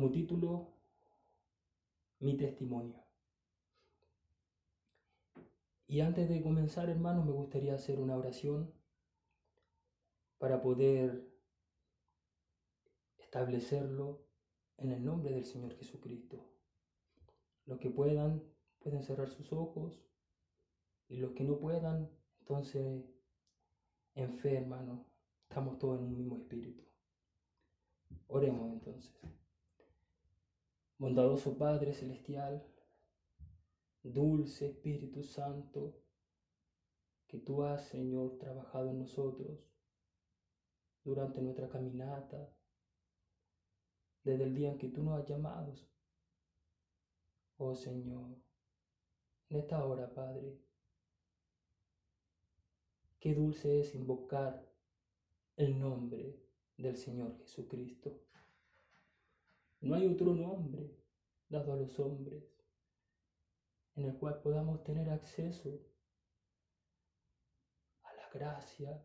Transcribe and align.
como 0.00 0.12
título 0.12 0.72
mi 2.20 2.34
testimonio. 2.34 3.04
Y 5.86 6.00
antes 6.00 6.26
de 6.30 6.40
comenzar, 6.40 6.88
hermanos, 6.88 7.26
me 7.26 7.32
gustaría 7.32 7.74
hacer 7.74 8.00
una 8.00 8.16
oración 8.16 8.72
para 10.38 10.62
poder 10.62 11.30
establecerlo 13.18 14.24
en 14.78 14.90
el 14.92 15.04
nombre 15.04 15.34
del 15.34 15.44
Señor 15.44 15.76
Jesucristo. 15.76 16.50
Los 17.66 17.78
que 17.78 17.90
puedan, 17.90 18.42
pueden 18.78 19.02
cerrar 19.02 19.28
sus 19.28 19.52
ojos, 19.52 20.02
y 21.08 21.18
los 21.18 21.32
que 21.32 21.44
no 21.44 21.58
puedan, 21.58 22.08
entonces, 22.38 23.04
en 24.14 24.38
fe, 24.38 24.56
hermanos, 24.56 25.06
estamos 25.42 25.78
todos 25.78 25.98
en 25.98 26.06
un 26.06 26.16
mismo 26.16 26.38
espíritu. 26.38 26.84
Oremos 28.28 28.72
entonces. 28.72 29.39
Bondadoso 31.00 31.56
Padre 31.56 31.94
Celestial, 31.94 32.62
dulce 34.02 34.66
Espíritu 34.66 35.22
Santo, 35.22 35.98
que 37.26 37.38
tú 37.38 37.62
has, 37.62 37.88
Señor, 37.88 38.36
trabajado 38.36 38.90
en 38.90 38.98
nosotros 38.98 39.66
durante 41.02 41.40
nuestra 41.40 41.70
caminata, 41.70 42.54
desde 44.24 44.44
el 44.44 44.54
día 44.54 44.72
en 44.72 44.76
que 44.76 44.90
tú 44.90 45.02
nos 45.02 45.18
has 45.18 45.26
llamado. 45.26 45.74
Oh 47.56 47.74
Señor, 47.74 48.36
en 49.48 49.56
esta 49.56 49.82
hora, 49.82 50.12
Padre, 50.12 50.60
qué 53.20 53.34
dulce 53.34 53.80
es 53.80 53.94
invocar 53.94 54.70
el 55.56 55.80
nombre 55.80 56.38
del 56.76 56.98
Señor 56.98 57.38
Jesucristo. 57.38 58.29
No 59.80 59.94
hay 59.94 60.06
otro 60.06 60.34
nombre 60.34 60.94
dado 61.48 61.72
a 61.72 61.76
los 61.76 61.98
hombres 61.98 62.44
en 63.94 64.04
el 64.04 64.16
cual 64.18 64.40
podamos 64.42 64.84
tener 64.84 65.08
acceso 65.08 65.80
a 68.02 68.14
la 68.14 68.28
gracia 68.32 69.02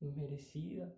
inmerecida, 0.00 0.92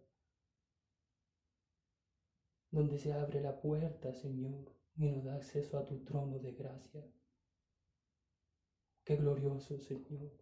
donde 2.71 2.99
se 2.99 3.13
abre 3.13 3.41
la 3.41 3.61
puerta, 3.61 4.13
Señor, 4.15 4.73
y 4.97 5.07
nos 5.07 5.25
da 5.25 5.37
acceso 5.37 5.79
a 5.79 5.85
tu 5.85 6.03
trono 6.03 6.39
de 6.39 6.53
gracia. 6.53 7.05
Qué 9.05 9.17
glorioso, 9.17 9.79
Señor. 9.79 10.33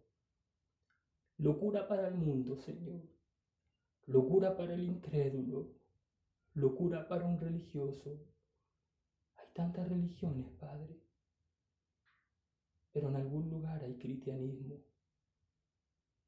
Locura 1.37 1.87
para 1.87 2.07
el 2.07 2.15
mundo, 2.15 2.55
Señor. 2.55 3.01
Locura 4.05 4.55
para 4.55 4.73
el 4.73 4.83
incrédulo. 4.83 5.73
Locura 6.53 7.07
para 7.07 7.25
un 7.25 7.37
religioso. 7.37 8.32
Tantas 9.53 9.87
religiones, 9.87 10.49
Padre 10.59 11.03
pero 12.93 13.09
en 13.09 13.15
algún 13.15 13.49
lugar 13.49 13.83
hay 13.83 13.97
cristianismo. 13.97 14.79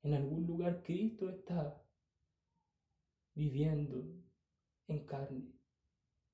En 0.01 0.15
algún 0.15 0.45
lugar 0.47 0.83
Cristo 0.83 1.29
está 1.29 1.81
viviendo 3.35 4.03
en 4.87 5.05
carne. 5.05 5.53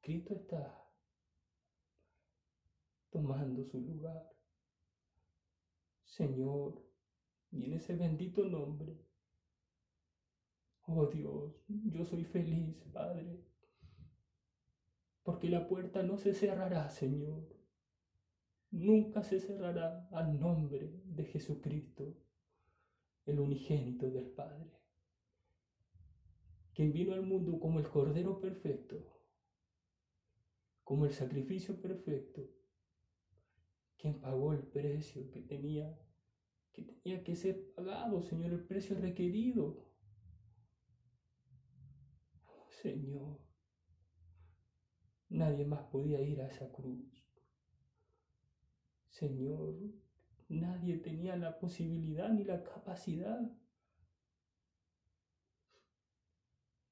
Cristo 0.01 0.35
está 0.35 0.89
tomando 3.11 3.65
su 3.65 3.81
lugar. 3.81 4.31
Señor, 6.05 6.81
y 7.51 7.65
en 7.65 7.73
ese 7.73 7.95
bendito 7.95 8.45
nombre, 8.45 9.05
oh 10.83 11.07
Dios, 11.07 11.53
yo 11.67 12.05
soy 12.05 12.23
feliz, 12.23 12.81
Padre, 12.93 13.43
porque 15.23 15.49
la 15.49 15.67
puerta 15.67 16.03
no 16.03 16.17
se 16.17 16.33
cerrará, 16.33 16.89
Señor 16.89 17.61
nunca 18.71 19.21
se 19.21 19.39
cerrará 19.39 20.07
al 20.11 20.39
nombre 20.39 21.01
de 21.05 21.25
Jesucristo, 21.25 22.17
el 23.25 23.39
unigénito 23.39 24.09
del 24.09 24.31
Padre, 24.31 24.71
quien 26.73 26.93
vino 26.93 27.13
al 27.13 27.23
mundo 27.23 27.59
como 27.59 27.79
el 27.79 27.87
Cordero 27.87 28.39
perfecto, 28.39 29.05
como 30.83 31.05
el 31.05 31.11
sacrificio 31.11 31.79
perfecto, 31.79 32.49
quien 33.97 34.19
pagó 34.19 34.53
el 34.53 34.63
precio 34.63 35.29
que 35.29 35.41
tenía, 35.41 35.99
que 36.71 36.83
tenía 36.83 37.23
que 37.23 37.35
ser 37.35 37.73
pagado, 37.75 38.23
Señor, 38.23 38.51
el 38.53 38.65
precio 38.65 38.97
requerido. 38.97 39.85
Señor, 42.81 43.37
nadie 45.31 45.65
más 45.65 45.83
podía 45.85 46.21
ir 46.21 46.41
a 46.41 46.47
esa 46.47 46.71
cruz. 46.71 47.25
Señor, 49.09 49.75
nadie 50.49 50.97
tenía 50.97 51.35
la 51.35 51.57
posibilidad 51.57 52.29
ni 52.29 52.43
la 52.43 52.63
capacidad 52.63 53.39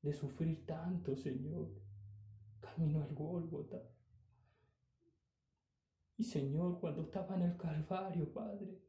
de 0.01 0.13
sufrir 0.13 0.65
tanto, 0.65 1.15
Señor, 1.15 1.69
camino 2.61 3.01
al 3.03 3.13
Gólgota. 3.13 3.81
Y 6.17 6.23
Señor, 6.23 6.79
cuando 6.79 7.03
estaba 7.03 7.35
en 7.35 7.43
el 7.43 7.57
Calvario, 7.57 8.31
Padre, 8.33 8.81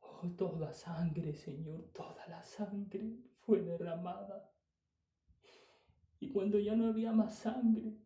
oh, 0.00 0.28
toda 0.36 0.72
sangre, 0.72 1.34
Señor, 1.34 1.90
toda 1.92 2.26
la 2.28 2.42
sangre 2.42 3.18
fue 3.38 3.62
derramada. 3.62 4.53
Y 6.20 6.30
cuando 6.30 6.58
ya 6.58 6.74
no 6.74 6.86
había 6.86 7.12
más 7.12 7.38
sangre, 7.38 7.98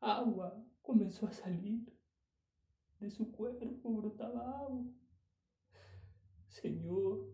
agua 0.00 0.64
comenzó 0.82 1.26
a 1.26 1.32
salir. 1.32 1.92
De 3.00 3.10
su 3.10 3.30
cuerpo 3.30 3.92
brotaba 3.92 4.58
agua. 4.60 4.86
Señor, 6.48 7.30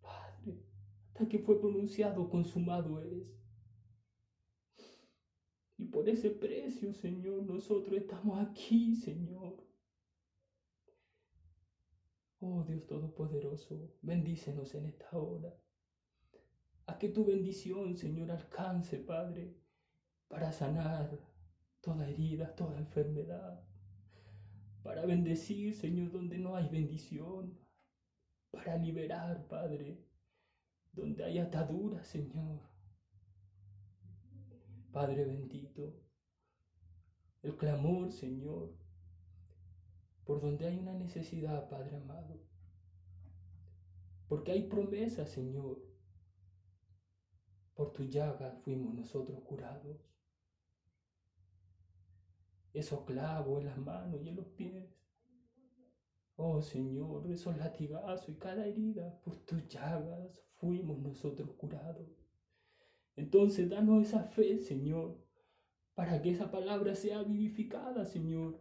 Padre, 0.00 0.62
hasta 1.08 1.28
que 1.28 1.40
fue 1.40 1.60
pronunciado, 1.60 2.30
consumado 2.30 3.02
es. 3.02 3.26
Y 5.76 5.86
por 5.86 6.08
ese 6.08 6.30
precio, 6.30 6.94
Señor, 6.94 7.42
nosotros 7.42 8.00
estamos 8.00 8.38
aquí, 8.38 8.94
Señor. 8.94 9.56
Oh 12.38 12.62
Dios 12.64 12.86
Todopoderoso, 12.86 13.92
bendícenos 14.02 14.74
en 14.74 14.86
esta 14.86 15.16
hora. 15.16 15.52
Que 17.02 17.08
tu 17.08 17.24
bendición, 17.24 17.96
Señor, 17.96 18.30
alcance, 18.30 18.96
Padre, 18.96 19.56
para 20.28 20.52
sanar 20.52 21.18
toda 21.80 22.08
herida, 22.08 22.54
toda 22.54 22.78
enfermedad, 22.78 23.66
para 24.84 25.04
bendecir, 25.04 25.74
Señor, 25.74 26.12
donde 26.12 26.38
no 26.38 26.54
hay 26.54 26.68
bendición, 26.68 27.58
para 28.52 28.76
liberar, 28.76 29.48
Padre, 29.48 30.06
donde 30.92 31.24
hay 31.24 31.40
atadura, 31.40 32.04
Señor. 32.04 32.60
Padre 34.92 35.24
bendito, 35.24 36.00
el 37.42 37.56
clamor, 37.56 38.12
Señor, 38.12 38.78
por 40.24 40.40
donde 40.40 40.68
hay 40.68 40.78
una 40.78 40.94
necesidad, 40.94 41.68
Padre 41.68 41.96
amado, 41.96 42.46
porque 44.28 44.52
hay 44.52 44.68
promesa, 44.68 45.26
Señor. 45.26 45.91
Por 47.74 47.92
tu 47.92 48.04
llaga 48.04 48.52
fuimos 48.64 48.94
nosotros 48.94 49.40
curados 49.44 50.12
esos 52.72 53.02
clavos 53.04 53.60
en 53.60 53.66
las 53.66 53.78
manos 53.78 54.20
y 54.22 54.28
en 54.28 54.36
los 54.36 54.46
pies. 54.46 54.88
Oh 56.36 56.62
Señor, 56.62 57.30
esos 57.30 57.56
latigazos 57.58 58.28
y 58.30 58.34
cada 58.34 58.66
herida, 58.66 59.20
por 59.22 59.36
tus 59.44 59.68
llagas 59.68 60.42
fuimos 60.56 60.98
nosotros 60.98 61.50
curados. 61.56 62.08
Entonces 63.14 63.68
danos 63.68 64.06
esa 64.06 64.24
fe, 64.24 64.58
Señor, 64.58 65.18
para 65.94 66.22
que 66.22 66.30
esa 66.30 66.50
palabra 66.50 66.94
sea 66.94 67.22
vivificada, 67.22 68.06
Señor. 68.06 68.58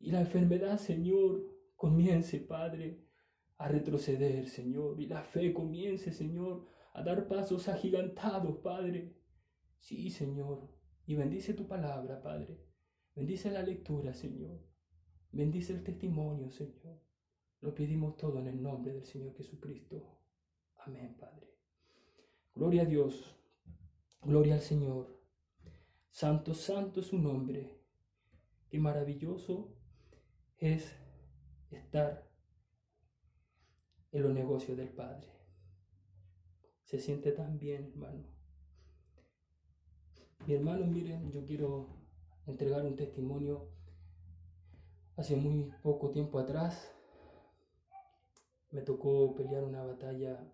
Y 0.00 0.10
la 0.10 0.20
enfermedad, 0.20 0.78
Señor, 0.78 1.44
comience, 1.76 2.40
Padre, 2.40 3.04
a 3.58 3.68
retroceder, 3.68 4.48
Señor. 4.48 4.98
Y 4.98 5.06
la 5.06 5.22
fe 5.22 5.52
comience, 5.52 6.12
Señor, 6.12 6.66
a 6.92 7.02
dar 7.02 7.26
pasos 7.26 7.68
agigantados, 7.68 8.58
Padre. 8.58 9.16
Sí, 9.78 10.10
Señor. 10.10 10.68
Y 11.06 11.14
bendice 11.16 11.54
tu 11.54 11.66
palabra, 11.66 12.22
Padre 12.22 12.72
Bendice 13.14 13.50
la 13.50 13.62
lectura, 13.62 14.14
Señor. 14.14 14.58
Bendice 15.32 15.74
el 15.74 15.84
testimonio, 15.84 16.50
Señor. 16.50 16.98
Lo 17.60 17.74
pedimos 17.74 18.16
todo 18.16 18.38
en 18.38 18.46
el 18.46 18.62
nombre 18.62 18.94
del 18.94 19.04
Señor 19.04 19.36
Jesucristo. 19.36 20.02
Amén, 20.76 21.14
Padre. 21.18 21.58
Gloria 22.54 22.82
a 22.82 22.86
Dios. 22.86 23.36
Gloria 24.22 24.54
al 24.54 24.62
Señor. 24.62 25.20
Santo, 26.10 26.54
santo 26.54 27.00
es 27.00 27.06
su 27.06 27.18
nombre. 27.18 27.82
Qué 28.70 28.78
maravilloso 28.78 29.76
es 30.56 30.96
estar 31.70 32.30
en 34.10 34.22
los 34.22 34.32
negocios 34.32 34.76
del 34.78 34.88
Padre. 34.88 35.28
Se 36.92 36.98
siente 36.98 37.32
tan 37.32 37.58
bien, 37.58 37.90
hermano. 37.90 38.22
Mi 40.46 40.52
hermano, 40.52 40.84
miren, 40.84 41.32
yo 41.32 41.42
quiero 41.46 41.86
entregar 42.46 42.84
un 42.84 42.96
testimonio. 42.96 43.70
Hace 45.16 45.36
muy 45.36 45.72
poco 45.82 46.10
tiempo 46.10 46.38
atrás 46.38 46.92
me 48.72 48.82
tocó 48.82 49.34
pelear 49.34 49.64
una 49.64 49.82
batalla 49.82 50.52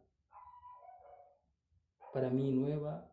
para 2.12 2.30
mí 2.30 2.52
nueva 2.52 3.12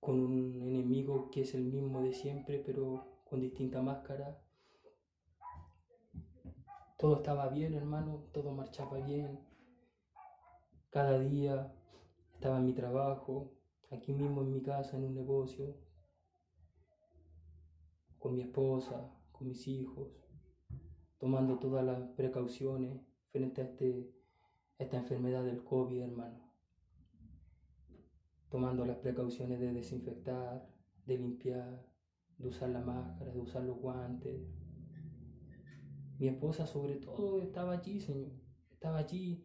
con 0.00 0.20
un 0.20 0.60
enemigo 0.60 1.30
que 1.30 1.40
es 1.42 1.54
el 1.54 1.64
mismo 1.64 2.02
de 2.02 2.12
siempre, 2.12 2.58
pero 2.58 3.22
con 3.24 3.40
distinta 3.40 3.80
máscara. 3.80 4.38
Todo 6.98 7.16
estaba 7.16 7.48
bien, 7.48 7.72
hermano, 7.72 8.26
todo 8.34 8.52
marchaba 8.52 8.98
bien. 8.98 9.53
Cada 10.94 11.18
día 11.18 11.74
estaba 12.34 12.58
en 12.58 12.66
mi 12.66 12.72
trabajo, 12.72 13.52
aquí 13.90 14.12
mismo 14.12 14.42
en 14.42 14.52
mi 14.52 14.62
casa, 14.62 14.96
en 14.96 15.02
un 15.02 15.12
negocio, 15.16 15.74
con 18.20 18.36
mi 18.36 18.42
esposa, 18.42 19.12
con 19.32 19.48
mis 19.48 19.66
hijos, 19.66 20.12
tomando 21.18 21.58
todas 21.58 21.84
las 21.84 22.00
precauciones 22.10 23.00
frente 23.32 23.62
a 23.62 23.64
este, 23.64 24.08
esta 24.78 24.98
enfermedad 24.98 25.42
del 25.42 25.64
COVID, 25.64 26.00
hermano. 26.00 26.48
Tomando 28.48 28.86
las 28.86 28.98
precauciones 28.98 29.58
de 29.58 29.72
desinfectar, 29.72 30.64
de 31.06 31.18
limpiar, 31.18 31.84
de 32.38 32.46
usar 32.46 32.68
la 32.68 32.82
máscara, 32.82 33.32
de 33.32 33.40
usar 33.40 33.64
los 33.64 33.80
guantes. 33.80 34.46
Mi 36.20 36.28
esposa 36.28 36.68
sobre 36.68 36.94
todo 36.98 37.42
estaba 37.42 37.72
allí, 37.72 37.98
Señor. 37.98 38.30
Estaba 38.70 38.98
allí 38.98 39.44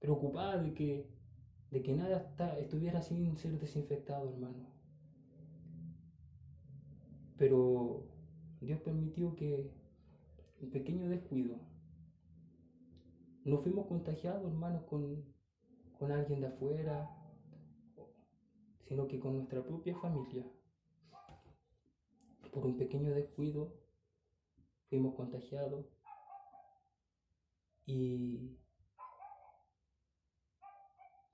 preocupada 0.00 0.62
de 0.62 0.74
que, 0.74 1.08
de 1.70 1.82
que 1.82 1.94
nada 1.94 2.34
estuviera 2.58 3.02
sin 3.02 3.36
ser 3.36 3.58
desinfectado, 3.58 4.30
hermano. 4.30 4.70
Pero 7.36 8.06
Dios 8.60 8.80
permitió 8.80 9.34
que 9.36 9.70
un 10.60 10.70
pequeño 10.70 11.08
descuido. 11.08 11.60
No 13.44 13.58
fuimos 13.58 13.86
contagiados, 13.86 14.44
hermanos, 14.44 14.84
con, 14.84 15.24
con 15.98 16.12
alguien 16.12 16.40
de 16.40 16.48
afuera, 16.48 17.08
sino 18.88 19.06
que 19.06 19.18
con 19.20 19.36
nuestra 19.36 19.62
propia 19.64 19.96
familia 19.96 20.44
por 22.50 22.66
un 22.66 22.76
pequeño 22.76 23.14
descuido 23.14 23.72
fuimos 24.88 25.14
contagiados 25.14 25.86
y 27.86 28.58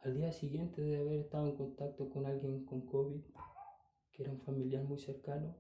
al 0.05 0.13
día 0.13 0.33
siguiente 0.33 0.83
de 0.83 0.99
haber 0.99 1.21
estado 1.21 1.47
en 1.47 1.57
contacto 1.57 2.11
con 2.11 2.27
alguien 2.27 2.67
con 2.67 2.85
COVID, 2.85 3.23
que 4.13 4.23
era 4.23 4.33
un 4.33 4.41
familiar 4.43 4.83
muy 4.85 4.99
cercano, 4.99 5.57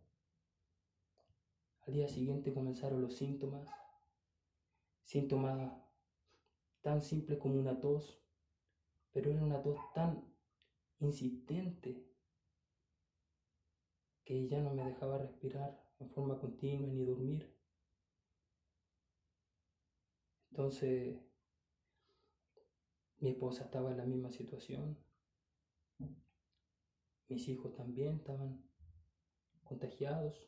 al 1.86 1.94
día 1.94 2.08
siguiente 2.08 2.52
comenzaron 2.52 3.00
los 3.00 3.16
síntomas, 3.16 3.66
síntomas 5.02 5.72
tan 6.82 7.00
simples 7.00 7.38
como 7.38 7.58
una 7.58 7.80
tos, 7.80 8.22
pero 9.12 9.30
era 9.30 9.42
una 9.42 9.62
tos 9.62 9.78
tan 9.94 10.30
insistente 10.98 12.06
que 14.24 14.46
ya 14.46 14.60
no 14.60 14.74
me 14.74 14.84
dejaba 14.84 15.16
respirar 15.16 15.82
en 16.00 16.10
forma 16.10 16.38
continua 16.38 16.86
ni 16.92 17.02
dormir. 17.02 17.50
Entonces, 20.50 21.18
mi 23.24 23.30
esposa 23.30 23.64
estaba 23.64 23.90
en 23.90 23.96
la 23.96 24.04
misma 24.04 24.30
situación. 24.30 24.98
Mis 27.30 27.48
hijos 27.48 27.74
también 27.74 28.16
estaban 28.16 28.62
contagiados. 29.62 30.46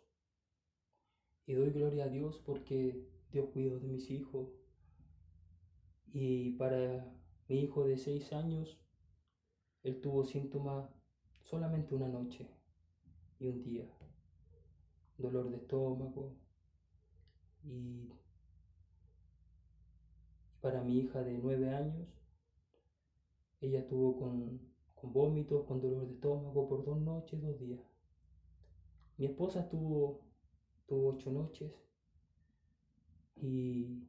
Y 1.47 1.55
doy 1.55 1.71
gloria 1.71 2.05
a 2.05 2.09
Dios 2.09 2.39
porque 2.45 3.03
Dios 3.31 3.49
cuidó 3.55 3.81
de 3.81 3.89
mis 3.89 4.11
hijos. 4.11 4.51
Y 6.13 6.51
para 6.59 7.11
mi 7.49 7.61
hijo 7.61 7.87
de 7.87 7.97
seis 7.97 8.35
años, 8.35 8.79
él 9.83 10.03
tuvo 10.03 10.25
síntomas 10.25 10.91
solamente 11.41 11.95
una 11.95 12.09
noche 12.09 12.47
y 13.39 13.47
un 13.47 13.63
día. 13.63 13.91
Dolor 15.17 15.49
de 15.49 15.57
estómago 15.57 16.37
y 17.65 18.13
para 20.61 20.83
mi 20.83 20.99
hija 20.99 21.23
de 21.23 21.39
nueve 21.39 21.75
años, 21.75 22.16
ella 23.67 23.81
estuvo 23.81 24.17
con, 24.19 24.61
con 24.95 25.13
vómitos, 25.13 25.67
con 25.67 25.81
dolor 25.81 26.07
de 26.07 26.15
estómago 26.15 26.69
por 26.69 26.85
dos 26.85 27.01
noches, 27.01 27.41
dos 27.43 27.59
días. 27.59 27.81
Mi 29.19 29.27
esposa 29.27 29.61
estuvo, 29.61 30.25
tuvo 30.87 31.09
ocho 31.15 31.31
noches 31.33 31.73
y 33.37 34.09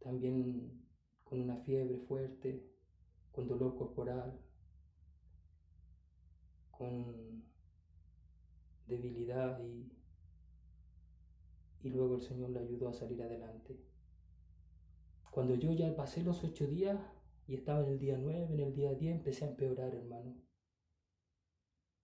también 0.00 0.82
con 1.24 1.40
una 1.40 1.56
fiebre 1.56 1.98
fuerte, 1.98 2.68
con 3.32 3.46
dolor 3.48 3.76
corporal, 3.76 4.40
con 6.70 7.44
debilidad 8.86 9.60
y, 9.64 9.92
y 11.82 11.90
luego 11.90 12.16
el 12.16 12.22
Señor 12.22 12.50
le 12.50 12.60
ayudó 12.60 12.88
a 12.88 12.92
salir 12.92 13.22
adelante. 13.22 13.78
Cuando 15.30 15.54
yo 15.54 15.72
ya 15.72 15.94
pasé 15.96 16.22
los 16.22 16.44
ocho 16.44 16.66
días 16.66 17.00
y 17.46 17.54
estaba 17.54 17.82
en 17.82 17.88
el 17.88 17.98
día 17.98 18.16
nueve, 18.18 18.48
en 18.50 18.60
el 18.60 18.72
día 18.72 18.94
diez, 18.94 19.16
empecé 19.16 19.44
a 19.44 19.48
empeorar, 19.48 19.94
hermano. 19.94 20.34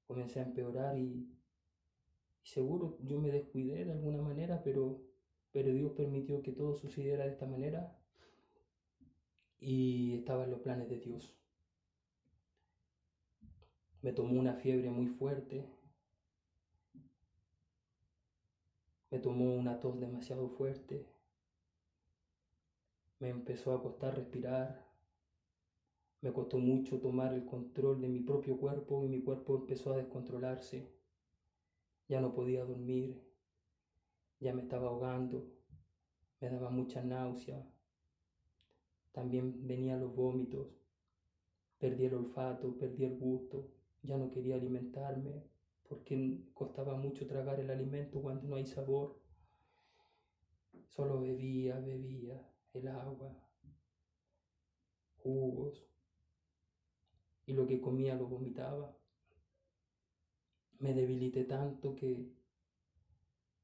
Comencé 0.06 0.40
a 0.40 0.44
empeorar 0.44 0.98
y, 0.98 1.30
seguro 2.42 2.98
yo 3.02 3.20
me 3.20 3.30
descuidé 3.30 3.84
de 3.84 3.92
alguna 3.92 4.22
manera, 4.22 4.62
pero, 4.62 5.02
pero 5.52 5.72
Dios 5.72 5.92
permitió 5.92 6.42
que 6.42 6.52
todo 6.52 6.74
sucediera 6.74 7.24
de 7.24 7.30
esta 7.30 7.46
manera 7.46 7.98
y 9.60 10.14
estaba 10.14 10.44
en 10.44 10.50
los 10.50 10.60
planes 10.60 10.88
de 10.88 10.98
Dios. 10.98 11.34
Me 14.02 14.12
tomó 14.12 14.38
una 14.38 14.54
fiebre 14.54 14.90
muy 14.90 15.06
fuerte. 15.06 15.66
Me 19.10 19.18
tomó 19.18 19.54
una 19.56 19.80
tos 19.80 19.98
demasiado 19.98 20.48
fuerte. 20.50 21.06
Me 23.18 23.30
empezó 23.30 23.74
a 23.74 23.82
costar 23.82 24.14
respirar. 24.14 24.87
Me 26.20 26.32
costó 26.32 26.58
mucho 26.58 27.00
tomar 27.00 27.32
el 27.32 27.44
control 27.44 28.00
de 28.00 28.08
mi 28.08 28.20
propio 28.20 28.58
cuerpo 28.58 29.04
y 29.04 29.08
mi 29.08 29.22
cuerpo 29.22 29.56
empezó 29.56 29.92
a 29.92 29.96
descontrolarse. 29.96 30.92
Ya 32.08 32.20
no 32.20 32.34
podía 32.34 32.64
dormir. 32.64 33.22
Ya 34.40 34.52
me 34.52 34.62
estaba 34.62 34.88
ahogando. 34.88 35.52
Me 36.40 36.50
daba 36.50 36.70
mucha 36.70 37.02
náusea. 37.02 37.64
También 39.12 39.66
venían 39.66 40.00
los 40.00 40.14
vómitos. 40.14 40.68
Perdí 41.78 42.06
el 42.06 42.14
olfato, 42.14 42.76
perdí 42.76 43.04
el 43.04 43.18
gusto 43.18 43.78
ya 44.02 44.16
no 44.16 44.30
quería 44.30 44.56
alimentarme 44.56 45.42
porque 45.88 46.40
costaba 46.54 46.96
mucho 46.96 47.26
tragar 47.26 47.60
el 47.60 47.70
alimento 47.70 48.20
cuando 48.20 48.46
no 48.46 48.56
hay 48.56 48.66
sabor. 48.66 49.18
Solo 50.86 51.20
bebía, 51.20 51.78
bebía 51.80 52.40
el 52.74 52.88
agua, 52.88 53.34
jugos, 55.22 55.87
y 57.48 57.54
lo 57.54 57.66
que 57.66 57.80
comía 57.80 58.14
lo 58.14 58.26
vomitaba. 58.26 58.94
Me 60.80 60.92
debilité 60.92 61.44
tanto 61.44 61.96
que, 61.96 62.30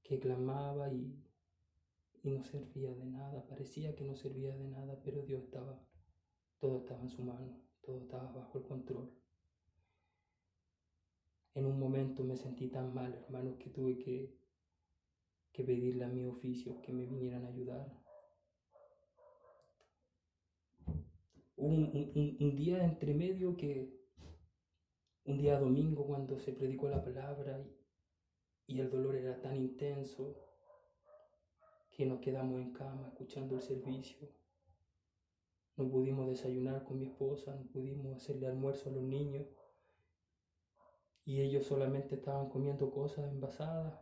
que 0.03 0.19
clamaba 0.19 0.89
y, 0.91 1.23
y 2.23 2.31
no 2.31 2.43
servía 2.43 2.95
de 2.95 3.05
nada, 3.05 3.47
parecía 3.47 3.95
que 3.95 4.05
no 4.05 4.17
servía 4.17 4.57
de 4.57 4.69
nada, 4.69 4.99
pero 5.05 5.23
Dios 5.23 5.43
estaba, 5.45 5.87
todo 6.59 6.79
estaba 6.79 7.03
en 7.03 7.11
su 7.11 7.23
mano, 7.25 7.61
todo 7.83 8.01
estaba 8.01 8.33
bajo 8.33 8.57
el 8.57 8.65
control. 8.65 9.13
En 11.55 11.67
un 11.67 11.79
momento 11.79 12.25
me 12.25 12.39
sentí 12.39 12.69
tan 12.69 12.95
mal, 12.95 13.13
hermanos, 13.13 13.59
que 13.59 13.69
tuve 13.69 13.99
que, 13.99 14.35
que 15.53 15.63
pedirle 15.63 16.05
a 16.07 16.09
mi 16.09 16.25
oficio 16.25 16.81
que 16.81 16.95
me 16.95 17.05
vinieran 17.05 17.45
a 17.45 17.49
ayudar. 17.49 18.04
Un, 21.67 21.85
un, 22.15 22.37
un, 22.41 22.57
día 22.57 22.85
entre 22.85 23.15
medio 23.15 23.57
que, 23.57 23.91
un 25.25 25.39
día 25.39 25.59
domingo 25.59 26.07
cuando 26.07 26.39
se 26.39 26.53
predicó 26.53 26.91
la 26.91 27.03
palabra 27.03 27.59
y, 27.59 28.75
y 28.75 28.81
el 28.81 28.91
dolor 28.91 29.17
era 29.17 29.41
tan 29.41 29.57
intenso 29.57 30.37
que 31.91 32.05
nos 32.05 32.21
quedamos 32.21 32.61
en 32.61 32.75
cama 32.75 33.09
escuchando 33.09 33.55
el 33.55 33.63
servicio. 33.63 34.29
No 35.77 35.89
pudimos 35.89 36.29
desayunar 36.29 36.85
con 36.85 36.99
mi 36.99 37.07
esposa, 37.07 37.55
no 37.55 37.67
pudimos 37.73 38.15
hacerle 38.15 38.47
almuerzo 38.47 38.91
a 38.91 38.93
los 38.93 39.05
niños 39.05 39.47
y 41.25 41.41
ellos 41.41 41.65
solamente 41.65 42.17
estaban 42.17 42.51
comiendo 42.51 42.91
cosas 42.91 43.33
envasadas 43.33 43.99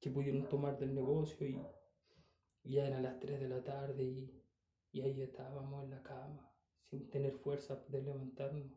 que 0.00 0.10
pudieron 0.10 0.46
tomar 0.50 0.78
del 0.78 0.94
negocio 0.94 1.46
y, 1.46 1.58
ya 2.64 2.86
eran 2.86 3.04
las 3.04 3.18
3 3.20 3.40
de 3.40 3.48
la 3.48 3.64
tarde 3.64 4.04
y, 4.04 4.41
y 4.92 5.00
ahí 5.00 5.22
estábamos 5.22 5.84
en 5.84 5.90
la 5.90 6.02
cama, 6.02 6.52
sin 6.82 7.08
tener 7.08 7.32
fuerza 7.38 7.82
de 7.88 8.02
levantarnos. 8.02 8.70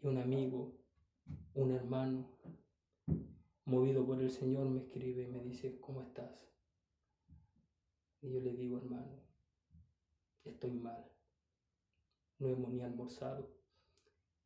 Y 0.00 0.06
un 0.06 0.18
amigo, 0.18 0.76
un 1.54 1.72
hermano, 1.72 2.28
movido 3.64 4.04
por 4.04 4.20
el 4.20 4.30
Señor, 4.30 4.68
me 4.68 4.80
escribe 4.80 5.22
y 5.22 5.28
me 5.28 5.42
dice, 5.42 5.80
¿cómo 5.80 6.02
estás? 6.02 6.46
Y 8.20 8.30
yo 8.30 8.40
le 8.40 8.52
digo, 8.52 8.78
hermano, 8.78 9.22
estoy 10.44 10.72
mal, 10.72 11.10
no 12.38 12.48
hemos 12.48 12.70
ni 12.70 12.82
almorzado. 12.82 13.48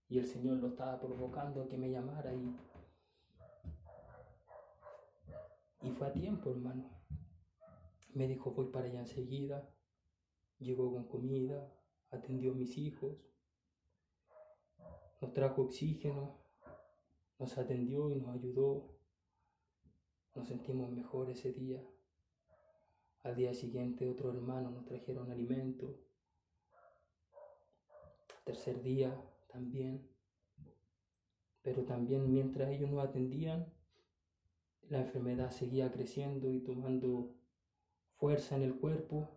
Y 0.08 0.18
el 0.18 0.26
Señor 0.26 0.58
lo 0.58 0.68
estaba 0.68 1.00
provocando 1.00 1.62
a 1.62 1.68
que 1.68 1.76
me 1.76 1.90
llamara 1.90 2.32
y, 2.32 2.56
y 5.82 5.90
fue 5.90 6.06
a 6.06 6.12
tiempo, 6.12 6.50
hermano. 6.50 6.95
Me 8.16 8.26
dijo, 8.26 8.52
voy 8.52 8.68
para 8.68 8.86
allá 8.86 9.00
enseguida. 9.00 9.68
Llegó 10.58 10.90
con 10.90 11.06
comida, 11.06 11.70
atendió 12.10 12.52
a 12.52 12.54
mis 12.54 12.78
hijos, 12.78 13.18
nos 15.20 15.34
trajo 15.34 15.60
oxígeno, 15.60 16.34
nos 17.38 17.58
atendió 17.58 18.10
y 18.10 18.16
nos 18.16 18.34
ayudó. 18.34 18.96
Nos 20.34 20.48
sentimos 20.48 20.90
mejor 20.90 21.28
ese 21.28 21.52
día. 21.52 21.86
Al 23.22 23.36
día 23.36 23.52
siguiente 23.52 24.08
otro 24.08 24.32
hermano 24.32 24.70
nos 24.70 24.86
trajeron 24.86 25.30
alimento. 25.30 26.00
Tercer 28.44 28.82
día 28.82 29.14
también. 29.48 30.10
Pero 31.60 31.84
también 31.84 32.30
mientras 32.30 32.70
ellos 32.70 32.90
nos 32.90 33.04
atendían, 33.04 33.70
la 34.88 35.00
enfermedad 35.02 35.50
seguía 35.50 35.92
creciendo 35.92 36.50
y 36.50 36.60
tomando 36.60 37.36
fuerza 38.16 38.56
en 38.56 38.62
el 38.62 38.74
cuerpo. 38.74 39.28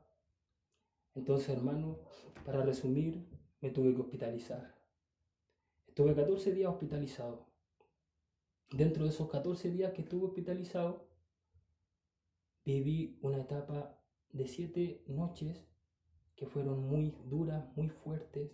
Entonces, 1.15 1.49
hermano, 1.49 1.99
para 2.45 2.63
resumir, 2.63 3.27
me 3.61 3.71
tuve 3.71 3.93
que 3.93 4.01
hospitalizar. 4.01 4.75
Estuve 5.87 6.15
14 6.15 6.53
días 6.53 6.71
hospitalizado. 6.71 7.47
Dentro 8.71 9.03
de 9.03 9.09
esos 9.09 9.29
14 9.29 9.71
días 9.71 9.93
que 9.93 10.01
estuve 10.01 10.27
hospitalizado, 10.27 11.09
viví 12.63 13.17
una 13.21 13.41
etapa 13.41 13.99
de 14.31 14.47
siete 14.47 15.03
noches 15.07 15.65
que 16.35 16.45
fueron 16.45 16.87
muy 16.87 17.17
duras, 17.25 17.65
muy 17.75 17.89
fuertes. 17.89 18.51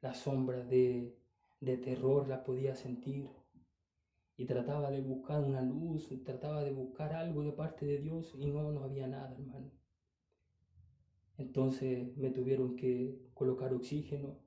Las 0.00 0.18
sombras 0.18 0.68
de, 0.68 1.16
de 1.60 1.76
terror 1.76 2.26
las 2.26 2.40
podía 2.40 2.74
sentir. 2.74 3.30
Y 4.36 4.46
trataba 4.46 4.90
de 4.90 5.00
buscar 5.00 5.42
una 5.42 5.62
luz, 5.62 6.08
trataba 6.24 6.64
de 6.64 6.72
buscar 6.72 7.12
algo 7.12 7.42
de 7.42 7.52
parte 7.52 7.86
de 7.86 7.98
Dios 7.98 8.34
y 8.34 8.46
no, 8.46 8.72
no 8.72 8.84
había 8.84 9.06
nada, 9.06 9.32
hermano. 9.32 9.70
Entonces 11.38 12.16
me 12.16 12.30
tuvieron 12.30 12.76
que 12.76 13.30
colocar 13.34 13.74
oxígeno. 13.74 14.38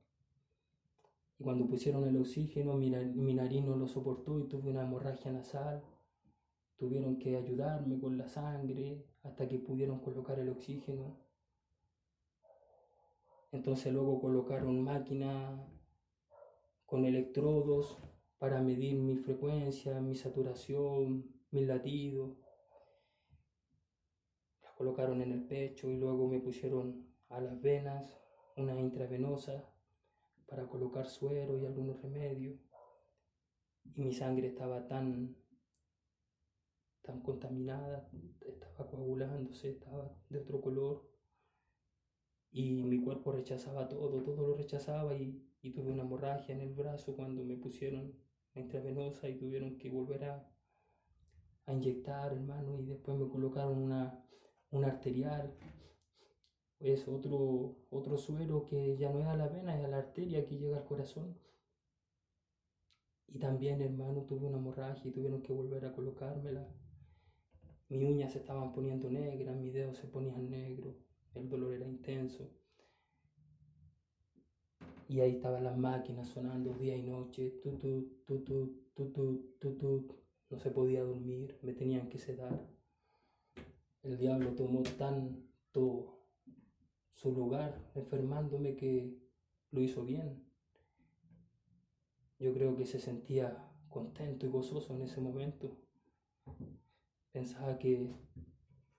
Y 1.37 1.43
cuando 1.43 1.67
pusieron 1.67 2.07
el 2.07 2.17
oxígeno, 2.17 2.75
mi, 2.77 2.89
mi 2.89 3.33
nariz 3.33 3.63
no 3.63 3.75
lo 3.75 3.87
soportó 3.87 4.39
y 4.39 4.47
tuve 4.47 4.69
una 4.69 4.83
hemorragia 4.83 5.31
nasal. 5.31 5.83
Tuvieron 6.77 7.17
que 7.19 7.35
ayudarme 7.35 7.99
con 7.99 8.17
la 8.17 8.27
sangre 8.27 9.05
hasta 9.23 9.47
que 9.47 9.59
pudieron 9.59 9.99
colocar 9.99 10.39
el 10.39 10.49
oxígeno. 10.49 11.19
Entonces 13.51 13.93
luego 13.93 14.19
colocaron 14.19 14.83
máquina 14.83 15.65
con 16.85 17.05
electrodos 17.05 17.97
para 18.45 18.61
medir 18.61 18.99
mi 18.99 19.15
frecuencia, 19.17 19.99
mi 19.99 20.13
saturación, 20.13 21.25
mi 21.49 21.65
latido. 21.65 22.37
La 24.61 24.71
colocaron 24.75 25.19
en 25.23 25.31
el 25.31 25.47
pecho 25.47 25.89
y 25.89 25.97
luego 25.97 26.27
me 26.27 26.39
pusieron 26.39 27.07
a 27.29 27.41
las 27.41 27.59
venas 27.59 28.21
una 28.55 28.79
intravenosa 28.79 29.67
para 30.45 30.67
colocar 30.67 31.09
suero 31.09 31.57
y 31.57 31.65
algunos 31.65 31.99
remedios. 32.03 32.59
Y 33.83 34.03
mi 34.03 34.13
sangre 34.13 34.49
estaba 34.49 34.87
tan 34.87 35.35
tan 37.01 37.23
contaminada, 37.23 38.07
estaba 38.45 38.91
coagulándose, 38.91 39.71
estaba 39.71 40.15
de 40.29 40.37
otro 40.37 40.61
color. 40.61 41.09
Y 42.51 42.83
mi 42.83 43.01
cuerpo 43.03 43.31
rechazaba 43.31 43.89
todo, 43.89 44.21
todo 44.21 44.49
lo 44.49 44.53
rechazaba 44.53 45.15
y, 45.15 45.51
y 45.63 45.71
tuve 45.71 45.89
una 45.89 46.03
hemorragia 46.03 46.53
en 46.53 46.61
el 46.61 46.75
brazo 46.75 47.15
cuando 47.15 47.43
me 47.43 47.57
pusieron 47.57 48.24
intravenosa 48.55 49.29
y 49.29 49.37
tuvieron 49.37 49.77
que 49.77 49.89
volver 49.89 50.25
a, 50.25 50.47
a 51.65 51.73
inyectar, 51.73 52.33
hermano, 52.33 52.79
y 52.79 52.85
después 52.85 53.17
me 53.17 53.29
colocaron 53.29 53.77
una, 53.77 54.23
una 54.71 54.87
arterial. 54.87 55.53
Es 56.79 57.07
otro, 57.07 57.77
otro 57.89 58.17
suero 58.17 58.65
que 58.65 58.97
ya 58.97 59.09
no 59.09 59.21
es 59.21 59.27
a 59.27 59.35
la 59.35 59.47
vena, 59.47 59.77
es 59.77 59.85
a 59.85 59.87
la 59.87 59.97
arteria 59.97 60.45
que 60.45 60.57
llega 60.57 60.77
al 60.77 60.85
corazón. 60.85 61.37
Y 63.27 63.39
también, 63.39 63.81
hermano, 63.81 64.23
tuve 64.23 64.47
una 64.47 64.57
hemorragia 64.57 65.09
y 65.09 65.13
tuvieron 65.13 65.41
que 65.41 65.53
volver 65.53 65.85
a 65.85 65.93
colocármela. 65.93 66.67
Mis 67.89 68.03
uñas 68.03 68.31
se 68.33 68.39
estaban 68.39 68.71
poniendo 68.71 69.09
negras, 69.09 69.55
mis 69.57 69.73
dedos 69.73 69.97
se 69.97 70.07
ponían 70.07 70.49
negros, 70.49 70.95
el 71.33 71.49
dolor 71.49 71.73
era 71.73 71.85
intenso. 71.85 72.51
Y 75.07 75.19
ahí 75.19 75.31
estaban 75.35 75.63
las 75.63 75.77
máquinas 75.77 76.27
sonando 76.29 76.73
día 76.73 76.95
y 76.95 77.03
noche, 77.03 77.59
tutut, 77.61 78.25
tutut, 78.25 78.93
tutut, 78.95 79.59
tutut. 79.59 80.13
No 80.49 80.57
se 80.59 80.71
podía 80.71 81.03
dormir, 81.03 81.57
me 81.61 81.73
tenían 81.73 82.09
que 82.09 82.17
sedar. 82.17 82.67
El 84.01 84.17
diablo 84.17 84.53
tomó 84.55 84.81
tanto 84.97 86.15
su 87.13 87.31
lugar 87.31 87.91
enfermándome 87.95 88.75
que 88.75 89.17
lo 89.71 89.81
hizo 89.81 90.03
bien. 90.03 90.43
Yo 92.39 92.53
creo 92.53 92.75
que 92.75 92.85
se 92.85 92.99
sentía 92.99 93.71
contento 93.89 94.45
y 94.45 94.49
gozoso 94.49 94.95
en 94.95 95.03
ese 95.03 95.21
momento. 95.21 95.77
Pensaba 97.31 97.77
que, 97.77 98.11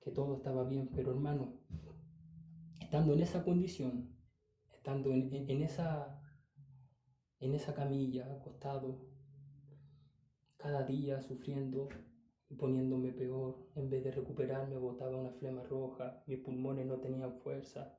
que 0.00 0.10
todo 0.10 0.36
estaba 0.36 0.64
bien, 0.64 0.88
pero 0.94 1.10
hermano, 1.10 1.52
estando 2.80 3.12
en 3.12 3.20
esa 3.20 3.44
condición, 3.44 4.15
estando 4.86 5.10
en, 5.10 5.50
en, 5.50 5.62
esa, 5.62 6.22
en 7.40 7.54
esa 7.56 7.74
camilla, 7.74 8.32
acostado, 8.32 9.04
cada 10.56 10.84
día 10.84 11.20
sufriendo 11.20 11.88
y 12.48 12.54
poniéndome 12.54 13.10
peor, 13.10 13.66
en 13.74 13.90
vez 13.90 14.04
de 14.04 14.12
recuperarme 14.12 14.76
botaba 14.76 15.16
una 15.16 15.32
flema 15.32 15.64
roja, 15.64 16.22
mis 16.28 16.38
pulmones 16.38 16.86
no 16.86 17.00
tenían 17.00 17.34
fuerza. 17.40 17.98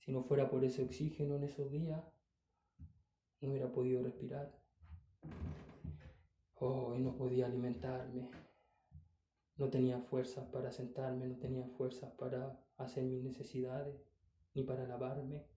Si 0.00 0.12
no 0.12 0.22
fuera 0.22 0.50
por 0.50 0.62
ese 0.62 0.82
oxígeno 0.82 1.36
en 1.36 1.44
esos 1.44 1.70
días, 1.70 2.04
no 3.40 3.48
hubiera 3.48 3.72
podido 3.72 4.02
respirar. 4.02 4.54
Oh, 6.56 6.94
y 6.94 7.00
no 7.00 7.16
podía 7.16 7.46
alimentarme. 7.46 8.28
No 9.56 9.70
tenía 9.70 9.98
fuerzas 9.98 10.44
para 10.50 10.72
sentarme, 10.72 11.26
no 11.26 11.38
tenía 11.38 11.66
fuerzas 11.68 12.12
para 12.18 12.62
hacer 12.76 13.04
mis 13.04 13.22
necesidades, 13.22 13.96
ni 14.52 14.62
para 14.62 14.86
lavarme. 14.86 15.50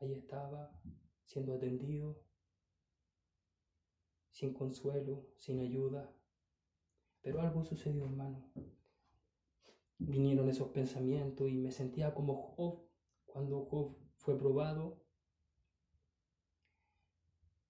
Ahí 0.00 0.14
estaba, 0.14 0.80
siendo 1.24 1.54
atendido, 1.54 2.24
sin 4.30 4.54
consuelo, 4.54 5.26
sin 5.36 5.60
ayuda. 5.60 6.10
Pero 7.20 7.42
algo 7.42 7.62
sucedió, 7.62 8.06
hermano. 8.06 8.50
Vinieron 9.98 10.48
esos 10.48 10.68
pensamientos 10.68 11.50
y 11.50 11.54
me 11.56 11.70
sentía 11.70 12.14
como 12.14 12.34
Job 12.34 12.88
cuando 13.26 13.66
Job 13.66 13.98
fue 14.16 14.38
probado. 14.38 15.04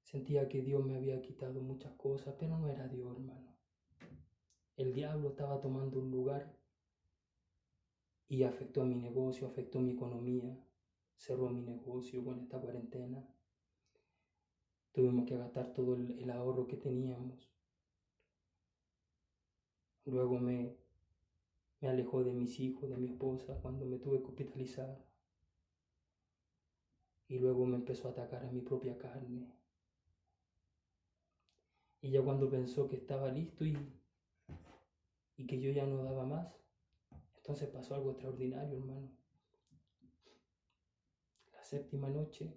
Sentía 0.05 0.49
que 0.49 0.63
Dios 0.63 0.85
me 0.85 0.97
había 0.97 1.21
quitado 1.23 1.61
muchas 1.61 1.93
cosas, 1.95 2.37
pero 2.39 2.57
no 2.59 2.69
era 2.69 2.87
Dios, 2.87 3.13
hermano. 3.13 3.57
El 4.77 4.93
diablo 4.93 5.31
estaba 5.31 5.61
tomando 5.61 5.99
un 5.99 6.13
lugar 6.13 6.57
y 8.29 8.45
afectó 8.45 8.83
a 8.83 8.87
mi 8.87 8.95
negocio, 8.95 9.49
afectó 9.49 9.81
mi 9.81 9.91
economía, 9.91 10.57
cerró 11.21 11.51
mi 11.51 11.61
negocio 11.61 12.25
con 12.25 12.41
esta 12.41 12.59
cuarentena. 12.59 13.23
Tuvimos 14.93 15.27
que 15.27 15.37
gastar 15.37 15.75
todo 15.75 15.95
el, 15.95 16.31
ahorro 16.31 16.67
que 16.67 16.79
teníamos. 16.79 17.53
Luego 20.07 20.39
me, 20.39 20.79
me 21.81 21.89
alejó 21.89 22.25
de 22.25 22.33
mis 22.33 22.59
hijos, 22.59 22.89
de 22.89 22.97
mi 22.97 23.09
esposa, 23.09 23.61
cuando 23.61 23.85
me 23.85 23.99
tuve 23.99 24.23
que 24.23 24.29
hospitalizar. 24.29 24.99
Y 27.29 27.39
luego 27.39 27.67
me 27.67 27.77
empezó 27.77 28.09
a 28.09 28.13
atacar 28.13 28.47
a 28.47 28.51
mi 28.51 28.63
propia 28.63 28.97
carne. 28.97 29.47
Y 32.01 32.11
ya 32.13 32.23
cuando 32.23 32.49
pensó 32.49 32.89
que 32.89 32.97
estaba 32.97 33.31
listo 33.31 33.67
y, 33.67 33.77
y 35.37 35.47
que 35.47 35.61
yo 35.61 35.71
ya 35.71 35.85
no 35.85 36.03
daba 36.03 36.25
más, 36.25 36.57
entonces 37.37 37.69
pasó 37.69 37.95
algo 37.95 38.13
extraordinario, 38.13 38.79
hermano. 38.79 39.20
Séptima 41.71 42.09
noche 42.09 42.53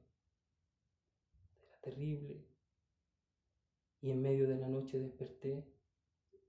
era 1.62 1.78
terrible. 1.82 2.48
Y 4.02 4.10
en 4.10 4.24
medio 4.24 4.48
de 4.48 4.58
la 4.58 4.68
noche 4.68 5.00
desperté 5.00 5.72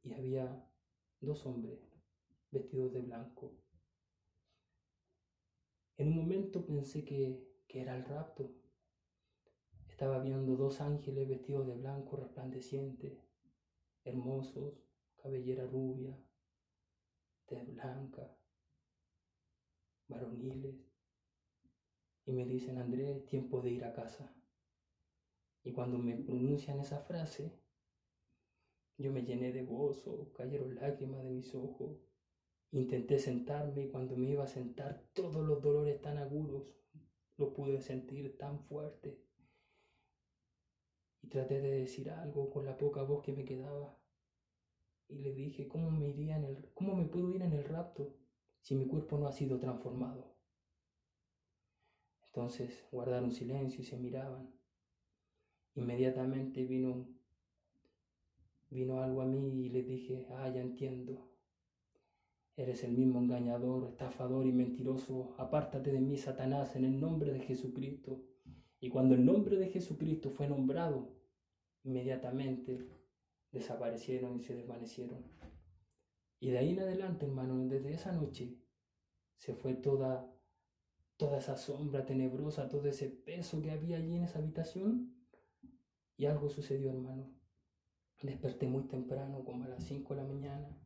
y 0.02 0.14
había 0.14 0.66
dos 1.20 1.44
hombres 1.44 1.78
vestidos 2.50 2.94
de 2.94 3.02
blanco. 3.02 3.52
En 5.98 6.08
un 6.08 6.16
momento 6.16 6.64
pensé 6.64 7.04
que, 7.04 7.60
que 7.68 7.82
era 7.82 7.98
el 7.98 8.06
rapto. 8.06 8.50
Estaba 9.86 10.18
viendo 10.20 10.56
dos 10.56 10.80
ángeles 10.80 11.28
vestidos 11.28 11.66
de 11.66 11.74
blanco 11.74 12.16
resplandeciente, 12.16 13.20
hermosos, 14.04 14.82
cabellera 15.16 15.66
rubia, 15.66 16.18
tez 17.44 17.66
blanca, 17.74 18.34
varoniles. 20.08 20.93
Y 22.26 22.32
me 22.32 22.44
dicen, 22.46 22.78
Andrés, 22.78 23.26
tiempo 23.26 23.60
de 23.60 23.70
ir 23.70 23.84
a 23.84 23.92
casa. 23.92 24.34
Y 25.62 25.72
cuando 25.72 25.98
me 25.98 26.16
pronuncian 26.16 26.80
esa 26.80 27.00
frase, 27.00 27.52
yo 28.96 29.12
me 29.12 29.24
llené 29.24 29.52
de 29.52 29.64
gozo, 29.64 30.32
cayeron 30.34 30.74
lágrimas 30.76 31.24
de 31.24 31.30
mis 31.30 31.54
ojos. 31.54 31.98
Intenté 32.70 33.18
sentarme 33.18 33.84
y 33.84 33.88
cuando 33.88 34.16
me 34.16 34.30
iba 34.30 34.44
a 34.44 34.48
sentar 34.48 35.08
todos 35.12 35.44
los 35.44 35.62
dolores 35.62 36.00
tan 36.00 36.18
agudos 36.18 36.74
los 37.36 37.52
pude 37.52 37.80
sentir 37.80 38.36
tan 38.38 38.60
fuerte. 38.60 39.20
Y 41.22 41.28
traté 41.28 41.60
de 41.60 41.70
decir 41.70 42.10
algo 42.10 42.50
con 42.50 42.64
la 42.64 42.76
poca 42.76 43.02
voz 43.02 43.22
que 43.22 43.32
me 43.32 43.44
quedaba. 43.44 43.98
Y 45.08 45.18
le 45.18 45.32
dije, 45.32 45.68
¿cómo 45.68 45.90
me, 45.90 46.08
iría 46.08 46.36
en 46.36 46.44
el, 46.44 46.70
¿cómo 46.74 46.94
me 46.94 47.06
puedo 47.06 47.30
ir 47.34 47.42
en 47.42 47.52
el 47.52 47.64
rapto 47.64 48.16
si 48.60 48.74
mi 48.74 48.86
cuerpo 48.86 49.18
no 49.18 49.26
ha 49.26 49.32
sido 49.32 49.58
transformado? 49.58 50.33
Entonces 52.34 52.84
guardaron 52.90 53.30
silencio 53.30 53.80
y 53.80 53.84
se 53.84 53.96
miraban. 53.96 54.50
Inmediatamente 55.76 56.64
vino 56.64 57.06
vino 58.70 59.00
algo 59.00 59.22
a 59.22 59.24
mí 59.24 59.66
y 59.66 59.68
le 59.68 59.84
dije, 59.84 60.26
ah, 60.30 60.48
ya 60.48 60.60
entiendo. 60.60 61.30
Eres 62.56 62.82
el 62.82 62.98
mismo 62.98 63.20
engañador, 63.20 63.84
estafador 63.84 64.46
y 64.48 64.52
mentiroso. 64.52 65.36
Apártate 65.38 65.92
de 65.92 66.00
mí, 66.00 66.16
Satanás, 66.16 66.74
en 66.74 66.84
el 66.84 67.00
nombre 67.00 67.32
de 67.32 67.38
Jesucristo. 67.38 68.20
Y 68.80 68.88
cuando 68.88 69.14
el 69.14 69.24
nombre 69.24 69.56
de 69.56 69.68
Jesucristo 69.68 70.30
fue 70.30 70.48
nombrado, 70.48 71.14
inmediatamente 71.84 72.84
desaparecieron 73.52 74.40
y 74.40 74.42
se 74.42 74.56
desvanecieron. 74.56 75.22
Y 76.40 76.50
de 76.50 76.58
ahí 76.58 76.70
en 76.70 76.80
adelante, 76.80 77.26
hermano, 77.26 77.64
desde 77.68 77.94
esa 77.94 78.10
noche 78.10 78.58
se 79.36 79.54
fue 79.54 79.74
toda 79.74 80.34
toda 81.24 81.38
esa 81.38 81.56
sombra 81.56 82.04
tenebrosa, 82.04 82.68
todo 82.68 82.86
ese 82.86 83.08
peso 83.08 83.62
que 83.62 83.70
había 83.70 83.96
allí 83.96 84.14
en 84.16 84.24
esa 84.24 84.40
habitación. 84.40 85.14
Y 86.18 86.26
algo 86.26 86.50
sucedió, 86.50 86.90
hermano. 86.90 87.30
Desperté 88.20 88.66
muy 88.66 88.82
temprano, 88.84 89.42
como 89.42 89.64
a 89.64 89.68
las 89.68 89.82
5 89.84 90.14
de 90.14 90.20
la 90.20 90.28
mañana, 90.28 90.78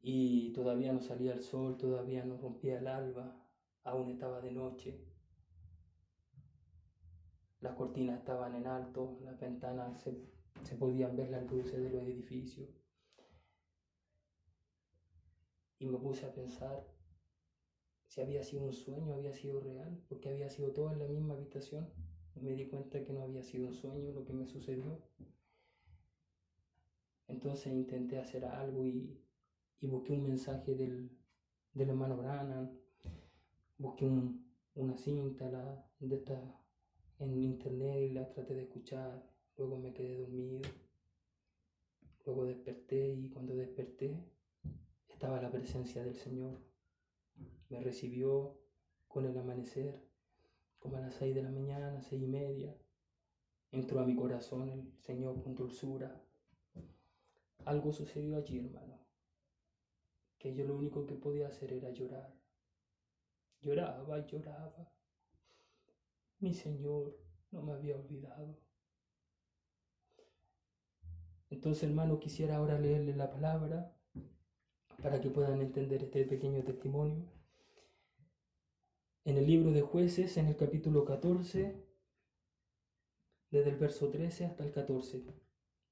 y 0.00 0.52
todavía 0.54 0.92
no 0.92 1.02
salía 1.02 1.34
el 1.34 1.42
sol, 1.42 1.76
todavía 1.76 2.24
no 2.24 2.38
rompía 2.38 2.78
el 2.78 2.86
alba, 2.86 3.36
aún 3.84 4.10
estaba 4.10 4.40
de 4.40 4.52
noche. 4.52 5.04
Las 7.60 7.74
cortinas 7.74 8.20
estaban 8.20 8.54
en 8.54 8.66
alto, 8.66 9.18
las 9.22 9.38
ventanas 9.38 10.00
se, 10.00 10.18
se 10.62 10.76
podían 10.76 11.14
ver 11.14 11.28
las 11.30 11.50
luces 11.50 11.82
de 11.82 11.90
los 11.90 12.04
edificios. 12.04 12.70
Y 15.78 15.86
me 15.86 15.98
puse 15.98 16.24
a 16.24 16.32
pensar 16.32 16.97
si 18.08 18.22
había 18.22 18.42
sido 18.42 18.64
un 18.64 18.72
sueño, 18.72 19.14
había 19.14 19.34
sido 19.34 19.60
real, 19.60 20.02
porque 20.08 20.30
había 20.30 20.48
sido 20.48 20.72
todo 20.72 20.92
en 20.92 20.98
la 20.98 21.06
misma 21.06 21.34
habitación. 21.34 21.88
Me 22.34 22.52
di 22.52 22.66
cuenta 22.66 23.04
que 23.04 23.12
no 23.12 23.22
había 23.22 23.42
sido 23.42 23.66
un 23.66 23.74
sueño 23.74 24.12
lo 24.12 24.24
que 24.24 24.32
me 24.32 24.46
sucedió. 24.46 24.98
Entonces 27.28 27.66
intenté 27.66 28.18
hacer 28.18 28.46
algo 28.46 28.86
y, 28.86 29.22
busqué 29.82 30.14
un 30.14 30.24
mensaje 30.24 30.74
del, 30.74 31.10
del 31.74 31.90
hermano 31.90 32.16
Branham, 32.16 32.70
busqué 33.76 34.10
una 34.74 34.96
cinta 34.96 35.48
la, 35.50 35.86
de 36.00 36.16
esta, 36.16 36.40
en 37.18 37.42
internet 37.42 38.10
y 38.10 38.14
la 38.14 38.28
traté 38.28 38.54
de 38.54 38.62
escuchar, 38.62 39.22
luego 39.58 39.76
me 39.76 39.92
quedé 39.92 40.16
dormido, 40.16 40.62
luego 42.24 42.46
desperté 42.46 43.12
y 43.12 43.28
cuando 43.28 43.54
desperté 43.54 44.24
estaba 45.08 45.42
la 45.42 45.50
presencia 45.50 46.02
del 46.02 46.14
Señor. 46.14 46.67
Me 47.68 47.80
recibió 47.80 48.58
con 49.06 49.26
el 49.26 49.36
amanecer, 49.36 50.02
como 50.78 50.96
a 50.96 51.00
las 51.00 51.14
seis 51.14 51.34
de 51.34 51.42
la 51.42 51.50
mañana, 51.50 52.00
seis 52.02 52.22
y 52.22 52.26
media. 52.26 52.76
Entró 53.70 54.00
a 54.00 54.06
mi 54.06 54.16
corazón 54.16 54.70
el 54.70 54.98
Señor 55.00 55.42
con 55.42 55.54
dulzura, 55.54 56.24
algo 57.68 57.92
sucedió 57.92 58.38
allí, 58.38 58.58
hermano, 58.58 58.98
que 60.38 60.54
yo 60.54 60.64
lo 60.64 60.74
único 60.74 61.04
que 61.04 61.16
podía 61.16 61.48
hacer 61.48 61.72
era 61.72 61.90
llorar. 61.90 62.34
Lloraba 63.60 64.18
y 64.20 64.24
lloraba. 64.26 64.90
Mi 66.38 66.54
Señor 66.54 67.18
no 67.50 67.62
me 67.62 67.72
había 67.72 67.96
olvidado. 67.96 68.58
Entonces, 71.50 71.84
hermano, 71.84 72.18
quisiera 72.20 72.56
ahora 72.56 72.78
leerle 72.78 73.14
la 73.14 73.30
palabra 73.30 73.97
para 75.02 75.20
que 75.20 75.30
puedan 75.30 75.60
entender 75.60 76.04
este 76.04 76.24
pequeño 76.24 76.62
testimonio. 76.62 77.24
En 79.24 79.36
el 79.36 79.46
libro 79.46 79.70
de 79.72 79.82
jueces, 79.82 80.36
en 80.36 80.46
el 80.46 80.56
capítulo 80.56 81.04
14, 81.04 81.84
desde 83.50 83.70
el 83.70 83.76
verso 83.76 84.10
13 84.10 84.46
hasta 84.46 84.64
el 84.64 84.72
14 84.72 85.48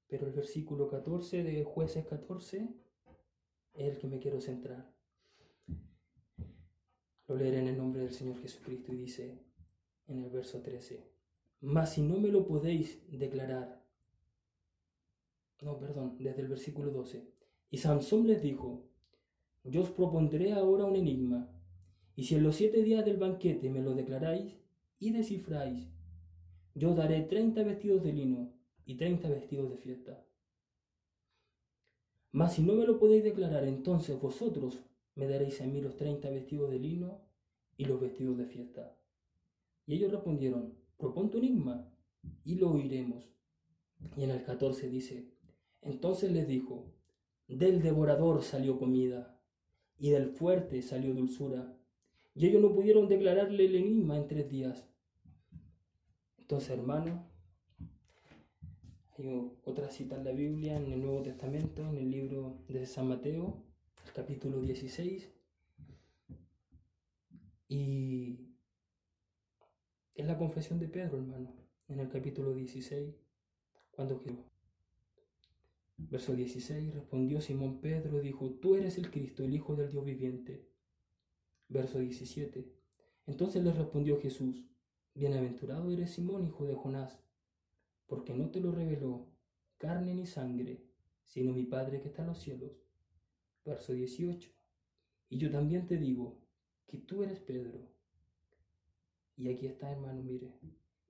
pero 0.07 0.25
el 0.25 0.33
versículo 0.33 0.87
14 0.87 1.43
de 1.43 1.63
jueces 1.63 2.05
14 2.05 2.69
es 3.73 3.93
el 3.93 3.97
que 3.97 4.07
me 4.07 4.19
quiero 4.19 4.39
centrar. 4.39 4.89
Lo 7.27 7.35
leeré 7.35 7.59
en 7.59 7.67
el 7.67 7.77
nombre 7.77 8.01
del 8.01 8.13
Señor 8.13 8.39
Jesucristo 8.39 8.93
y 8.93 8.95
dice 8.95 9.43
en 10.07 10.23
el 10.23 10.29
verso 10.29 10.61
13, 10.61 11.03
mas 11.59 11.93
si 11.93 12.01
no 12.01 12.17
me 12.19 12.29
lo 12.29 12.47
podéis 12.47 13.01
declarar, 13.11 13.83
no, 15.61 15.77
perdón, 15.77 16.15
desde 16.17 16.41
el 16.41 16.47
versículo 16.47 16.91
12, 16.91 17.27
y 17.69 17.77
Sansón 17.77 18.25
les 18.27 18.41
dijo, 18.41 18.86
yo 19.69 19.81
os 19.81 19.89
propondré 19.89 20.53
ahora 20.53 20.85
un 20.85 20.95
enigma, 20.95 21.49
y 22.15 22.23
si 22.23 22.35
en 22.35 22.43
los 22.43 22.55
siete 22.55 22.83
días 22.83 23.05
del 23.05 23.17
banquete 23.17 23.69
me 23.69 23.81
lo 23.81 23.93
declaráis 23.93 24.57
y 24.99 25.11
descifráis, 25.11 25.87
yo 26.73 26.95
daré 26.95 27.21
treinta 27.21 27.63
vestidos 27.63 28.03
de 28.03 28.13
lino 28.13 28.53
y 28.85 28.95
treinta 28.95 29.29
vestidos 29.29 29.69
de 29.69 29.77
fiesta. 29.77 30.25
Mas 32.31 32.53
si 32.53 32.63
no 32.63 32.73
me 32.73 32.85
lo 32.85 32.97
podéis 32.99 33.23
declarar, 33.23 33.63
entonces 33.65 34.19
vosotros 34.19 34.79
me 35.15 35.27
daréis 35.27 35.61
a 35.61 35.65
mí 35.65 35.81
los 35.81 35.95
treinta 35.95 36.29
vestidos 36.29 36.71
de 36.71 36.79
lino 36.79 37.21
y 37.77 37.85
los 37.85 37.99
vestidos 37.99 38.37
de 38.37 38.45
fiesta. 38.45 38.95
Y 39.85 39.95
ellos 39.95 40.11
respondieron, 40.11 40.73
propon 40.97 41.29
tu 41.29 41.39
enigma 41.39 41.91
y 42.43 42.55
lo 42.55 42.71
oiremos. 42.71 43.29
Y 44.15 44.23
en 44.23 44.31
el 44.31 44.43
14 44.43 44.89
dice, 44.89 45.31
entonces 45.81 46.31
les 46.31 46.47
dijo, 46.47 46.93
del 47.47 47.81
devorador 47.81 48.43
salió 48.43 48.77
comida 48.77 49.36
y 49.99 50.11
del 50.11 50.29
fuerte 50.29 50.81
salió 50.81 51.13
dulzura. 51.13 51.73
Y 52.35 52.47
ellos 52.47 52.61
no 52.61 52.73
pudieron 52.73 53.07
declararle 53.07 53.65
el 53.65 53.75
enigma 53.75 54.17
en 54.17 54.27
tres 54.27 54.49
días. 54.49 54.87
Entonces, 56.37 56.69
hermano, 56.69 57.27
hay 59.17 59.51
otra 59.63 59.89
cita 59.89 60.15
en 60.15 60.23
la 60.23 60.31
Biblia, 60.31 60.77
en 60.77 60.91
el 60.91 61.01
Nuevo 61.01 61.23
Testamento, 61.23 61.81
en 61.89 61.97
el 61.97 62.11
libro 62.11 62.59
de 62.67 62.85
San 62.85 63.07
Mateo, 63.07 63.63
capítulo 64.13 64.61
16. 64.61 65.31
Y 67.69 68.39
es 70.13 70.25
la 70.25 70.37
confesión 70.37 70.79
de 70.79 70.87
Pedro, 70.87 71.17
hermano, 71.17 71.53
en 71.87 71.99
el 71.99 72.09
capítulo 72.09 72.53
16, 72.53 73.15
cuando 73.91 74.19
Verso 75.97 76.35
16, 76.35 76.93
respondió 76.93 77.41
Simón 77.41 77.81
Pedro, 77.81 78.19
dijo, 78.19 78.51
tú 78.51 78.75
eres 78.75 78.97
el 78.97 79.09
Cristo, 79.09 79.43
el 79.43 79.53
Hijo 79.53 79.75
del 79.75 79.89
Dios 79.89 80.05
viviente. 80.05 80.69
Verso 81.69 81.99
17, 81.99 82.71
entonces 83.25 83.63
le 83.63 83.73
respondió 83.73 84.21
Jesús, 84.21 84.65
bienaventurado 85.13 85.91
eres 85.91 86.11
Simón, 86.11 86.45
hijo 86.45 86.65
de 86.65 86.75
Jonás 86.75 87.27
porque 88.07 88.33
no 88.33 88.49
te 88.49 88.59
lo 88.59 88.71
reveló 88.71 89.27
carne 89.77 90.15
ni 90.15 90.25
sangre, 90.25 90.81
sino 91.23 91.53
mi 91.53 91.65
Padre 91.65 92.01
que 92.01 92.07
está 92.07 92.23
en 92.23 92.29
los 92.29 92.39
cielos. 92.39 92.71
Verso 93.63 93.93
18. 93.93 94.49
Y 95.29 95.37
yo 95.37 95.51
también 95.51 95.85
te 95.85 95.97
digo 95.97 96.39
que 96.87 96.97
tú 96.97 97.21
eres 97.21 97.39
Pedro. 97.41 97.91
Y 99.35 99.49
aquí 99.49 99.67
está, 99.67 99.91
hermano, 99.91 100.23
mire. 100.23 100.57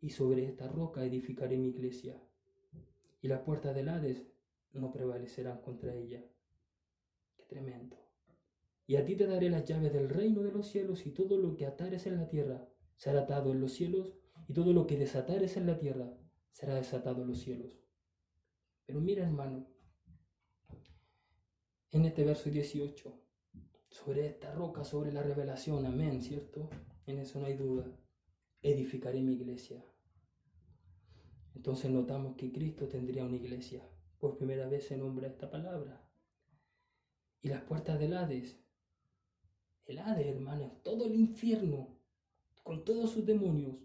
Y 0.02 0.10
sobre 0.10 0.46
esta 0.46 0.68
roca 0.68 1.06
edificaré 1.06 1.58
mi 1.58 1.70
iglesia. 1.70 2.20
Y 3.22 3.28
las 3.28 3.42
puertas 3.42 3.76
del 3.76 3.90
Hades 3.90 4.26
no 4.74 4.92
prevalecerán 4.92 5.62
contra 5.62 5.94
ella. 5.94 6.24
Qué 7.36 7.44
tremendo. 7.44 7.98
Y 8.86 8.96
a 8.96 9.06
ti 9.06 9.16
te 9.16 9.28
daré 9.28 9.50
las 9.50 9.66
llaves 9.66 9.92
del 9.92 10.10
reino 10.10 10.44
de 10.44 10.52
los 10.52 10.68
cielos, 10.68 11.06
y 11.06 11.12
todo 11.12 11.38
lo 11.38 11.56
que 11.56 11.66
atares 11.66 12.06
en 12.08 12.18
la 12.18 12.30
tierra 12.30 12.68
será 12.96 13.22
atado 13.22 13.52
en 13.52 13.60
los 13.60 13.74
cielos, 13.74 14.14
y 14.48 14.54
todo 14.54 14.74
lo 14.74 14.88
que 14.88 14.98
desatares 14.98 15.58
en 15.58 15.68
la 15.68 15.78
tierra 15.78 16.18
será 16.52 16.76
desatado 16.76 17.22
en 17.24 17.28
los 17.30 17.40
cielos. 17.40 17.78
Pero 18.86 19.02
mira, 19.02 19.26
hermano, 19.26 19.68
en 21.92 22.06
este 22.06 22.24
verso 22.24 22.50
18, 22.50 23.22
sobre 23.90 24.28
esta 24.28 24.54
roca, 24.54 24.84
sobre 24.84 25.12
la 25.12 25.24
revelación, 25.24 25.86
amén, 25.86 26.22
¿cierto? 26.22 26.70
En 27.06 27.20
eso 27.20 27.40
no 27.40 27.48
hay 27.48 27.56
duda. 27.56 27.86
Edificaré 28.62 29.22
mi 29.22 29.34
iglesia. 29.34 29.84
Entonces 31.56 31.92
notamos 31.92 32.36
que 32.36 32.52
Cristo 32.52 32.88
tendría 32.88 33.26
una 33.26 33.36
iglesia. 33.36 33.82
Por 34.20 34.38
primera 34.38 34.68
vez 34.68 34.88
se 34.88 34.98
nombra 34.98 35.28
esta 35.28 35.50
palabra. 35.50 36.02
Y 37.42 37.50
las 37.50 37.62
puertas 37.64 38.00
del 38.00 38.16
Hades. 38.16 38.60
El 39.86 40.00
Hades, 40.00 40.28
hermanos, 40.28 40.84
todo 40.84 41.06
el 41.06 41.16
infierno, 41.16 41.96
con 42.64 42.84
todos 42.84 43.12
sus 43.12 43.26
demonios, 43.26 43.78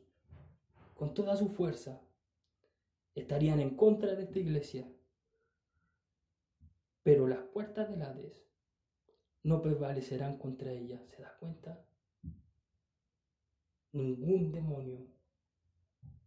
con 0.94 1.14
toda 1.14 1.36
su 1.36 1.48
fuerza, 1.48 2.00
estarían 3.14 3.60
en 3.60 3.76
contra 3.76 4.14
de 4.14 4.24
esta 4.24 4.38
iglesia. 4.38 4.90
Pero 7.02 7.26
las 7.28 7.40
puertas 7.40 7.90
del 7.90 8.02
Hades 8.02 8.42
no 9.42 9.60
prevalecerán 9.60 10.38
contra 10.38 10.72
ella. 10.72 11.04
¿Se 11.08 11.22
da 11.22 11.36
cuenta? 11.38 11.84
Ningún 13.92 14.52
demonio 14.52 15.06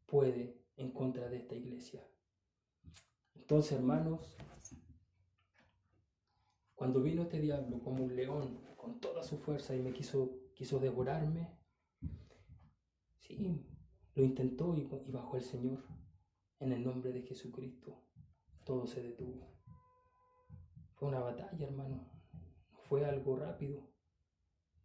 puede 0.06 0.62
en 0.78 0.91
contra 0.91 1.28
de 1.30 1.38
esta 1.38 1.56
iglesia. 1.56 2.06
Entonces, 3.36 3.74
hermanos, 3.74 4.36
cuando 6.76 7.02
vino 7.02 7.24
este 7.24 7.39
diablo 7.39 7.80
como 7.82 8.04
un 8.04 8.15
león 8.15 8.62
con 8.76 9.00
toda 9.00 9.24
su 9.24 9.38
fuerza 9.38 9.76
y 9.76 9.82
me 9.82 9.93
quiso, 9.93 10.39
quiso 10.54 10.80
devorarme, 10.80 11.58
sí, 13.19 13.65
lo 14.13 14.24
intentó 14.24 14.76
y, 14.76 14.84
bajó 15.12 15.38
el 15.38 15.43
Señor. 15.43 15.84
En 16.60 16.71
el 16.71 16.84
nombre 16.84 17.12
de 17.12 17.21
Jesucristo, 17.21 18.02
todo 18.63 18.88
se 18.88 19.04
detuvo. 19.04 19.54
Fue 20.93 21.10
una 21.10 21.19
batalla, 21.19 21.65
hermano. 21.65 22.10
No 22.71 22.80
fue 22.88 23.06
algo 23.06 23.36
rápido. 23.36 23.91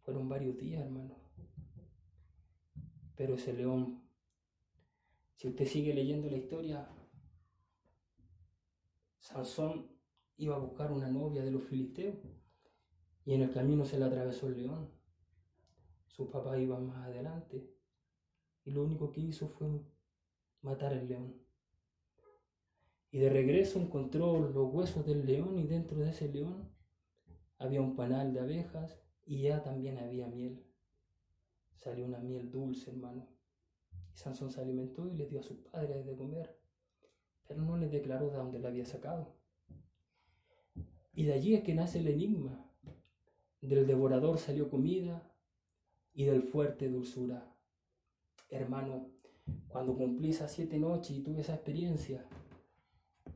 Fueron 0.01 0.27
varios 0.27 0.57
días, 0.57 0.83
hermano. 0.83 1.17
Pero 3.15 3.35
ese 3.35 3.53
león, 3.53 4.03
si 5.35 5.47
usted 5.47 5.65
sigue 5.65 5.93
leyendo 5.93 6.29
la 6.29 6.37
historia, 6.37 6.89
Sansón 9.21 9.87
iba 10.37 10.55
a 10.55 10.59
buscar 10.59 10.91
una 10.91 11.09
novia 11.09 11.43
de 11.43 11.51
los 11.51 11.63
filisteos 11.63 12.17
y 13.23 13.33
en 13.33 13.43
el 13.43 13.53
camino 13.53 13.85
se 13.85 13.99
le 13.99 14.05
atravesó 14.05 14.47
el 14.47 14.57
león. 14.57 14.89
Su 16.07 16.29
papá 16.29 16.57
iba 16.57 16.79
más 16.79 17.05
adelante 17.05 17.69
y 18.65 18.71
lo 18.71 18.83
único 18.83 19.11
que 19.11 19.21
hizo 19.21 19.47
fue 19.47 19.69
matar 20.61 20.93
al 20.93 21.07
león. 21.07 21.39
Y 23.11 23.19
de 23.19 23.29
regreso 23.29 23.79
encontró 23.79 24.39
los 24.39 24.73
huesos 24.73 25.05
del 25.05 25.25
león 25.25 25.59
y 25.59 25.67
dentro 25.67 25.99
de 25.99 26.09
ese 26.09 26.27
león 26.27 26.69
había 27.59 27.81
un 27.81 27.95
panal 27.95 28.33
de 28.33 28.39
abejas 28.39 28.99
y 29.23 29.43
ya 29.43 29.61
también 29.61 29.99
había 29.99 30.27
miel. 30.27 30.65
Salió 31.75 32.05
una 32.05 32.19
miel 32.19 32.49
dulce, 32.49 32.89
hermano. 32.89 33.27
Y 34.13 34.17
Sansón 34.17 34.51
se 34.51 34.61
alimentó 34.61 35.07
y 35.07 35.13
le 35.13 35.27
dio 35.27 35.41
a 35.41 35.43
sus 35.43 35.59
padres 35.59 36.05
de 36.05 36.15
comer, 36.15 36.60
pero 37.51 37.63
no 37.65 37.75
les 37.75 37.91
declaró 37.91 38.29
de 38.29 38.37
dónde 38.37 38.59
la 38.59 38.69
había 38.69 38.85
sacado. 38.85 39.35
Y 41.13 41.25
de 41.25 41.33
allí 41.33 41.53
es 41.53 41.63
que 41.63 41.75
nace 41.75 41.99
el 41.99 42.07
enigma. 42.07 42.65
Del 43.59 43.85
devorador 43.85 44.37
salió 44.37 44.69
comida 44.69 45.29
y 46.13 46.23
del 46.23 46.43
fuerte 46.43 46.87
dulzura. 46.87 47.53
Hermano, 48.49 49.09
cuando 49.67 49.97
cumplí 49.97 50.29
esas 50.29 50.53
siete 50.53 50.79
noches 50.79 51.11
y 51.11 51.23
tuve 51.23 51.41
esa 51.41 51.55
experiencia, 51.55 52.25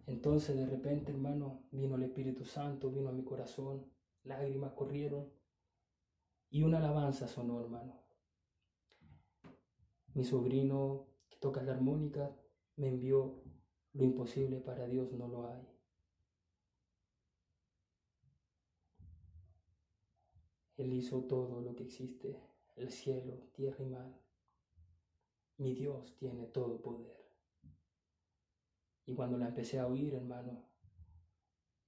entonces 0.08 0.56
de 0.56 0.66
repente, 0.66 1.12
hermano, 1.12 1.64
vino 1.72 1.96
el 1.96 2.04
Espíritu 2.04 2.46
Santo, 2.46 2.90
vino 2.90 3.10
a 3.10 3.12
mi 3.12 3.24
corazón, 3.24 3.86
lágrimas 4.24 4.72
corrieron 4.72 5.30
y 6.50 6.64
una 6.64 6.78
alabanza 6.78 7.28
sonó, 7.28 7.60
hermano. 7.60 8.00
Mi 10.14 10.24
sobrino 10.24 11.06
que 11.30 11.36
toca 11.36 11.62
la 11.62 11.74
armónica 11.74 12.34
me 12.78 12.88
envió 12.88 13.45
lo 13.96 14.04
imposible 14.04 14.60
para 14.60 14.88
Dios 14.88 15.12
no 15.14 15.28
lo 15.28 15.48
hay. 15.48 15.66
Él 20.76 20.92
hizo 20.94 21.24
todo 21.24 21.62
lo 21.62 21.74
que 21.76 21.84
existe, 21.84 22.38
el 22.76 22.90
cielo, 22.92 23.48
tierra 23.54 23.84
y 23.84 23.88
mar. 23.88 24.22
Mi 25.58 25.74
Dios 25.74 26.14
tiene 26.18 26.46
todo 26.48 26.82
poder. 26.82 27.16
Y 29.06 29.14
cuando 29.14 29.38
la 29.38 29.48
empecé 29.48 29.80
a 29.80 29.88
oír, 29.88 30.14
hermano, 30.14 30.66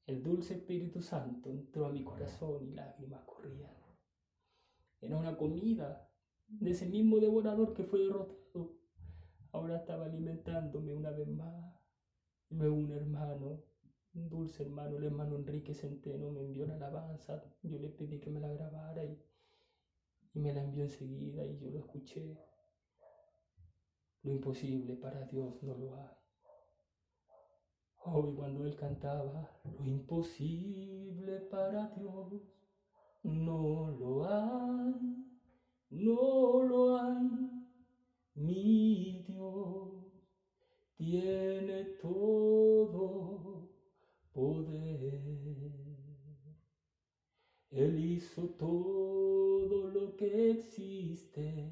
el 0.05 0.23
dulce 0.23 0.53
Espíritu 0.53 1.01
Santo 1.01 1.49
entró 1.49 1.87
a 1.87 1.91
mi 1.91 2.05
corazón 2.05 2.65
y 2.65 2.71
lágrimas 2.71 3.25
corrían. 3.25 3.75
Era 5.01 5.17
una 5.17 5.35
comida 5.35 6.09
de 6.47 6.71
ese 6.71 6.85
mismo 6.85 7.19
devorador 7.19 7.73
que 7.73 7.83
fue 7.83 7.99
derrotado. 7.99 8.77
Ahora 9.51 9.75
estaba 9.75 10.05
alimentándome 10.05 10.93
una 10.93 11.11
vez 11.11 11.27
más. 11.27 11.76
Luego 12.49 12.75
un 12.75 12.91
hermano, 12.91 13.63
un 14.13 14.29
dulce 14.29 14.63
hermano, 14.63 14.97
el 14.97 15.03
hermano 15.03 15.35
Enrique 15.35 15.73
Centeno, 15.73 16.31
me 16.31 16.41
envió 16.41 16.65
la 16.65 16.75
alabanza. 16.75 17.43
Yo 17.61 17.77
le 17.77 17.89
pedí 17.89 18.19
que 18.19 18.29
me 18.29 18.39
la 18.39 18.49
grabara 18.49 19.03
y, 19.03 19.21
me 20.33 20.53
la 20.53 20.63
envió 20.63 20.83
enseguida 20.83 21.45
y 21.45 21.57
yo 21.57 21.69
lo 21.71 21.79
escuché. 21.79 22.37
Lo 24.23 24.31
imposible 24.31 24.95
para 24.95 25.25
Dios 25.25 25.61
no 25.63 25.75
lo 25.75 25.95
hay. 25.95 26.15
Hoy 28.05 28.33
cuando 28.35 28.65
él 28.65 28.75
cantaba, 28.75 29.59
lo 29.63 29.85
imposible 29.85 31.39
para 31.51 31.89
Dios 31.89 32.41
no 33.23 33.91
lo 33.91 34.25
hay, 34.25 35.25
no 35.89 36.63
lo 36.63 36.97
hay. 36.97 37.57
Mi 38.35 39.23
Dios 39.27 39.96
tiene 40.97 41.83
todo 42.01 43.69
poder. 44.33 45.21
Él 47.69 47.99
hizo 47.99 48.49
todo 48.57 49.89
lo 49.89 50.15
que 50.17 50.51
existe, 50.51 51.71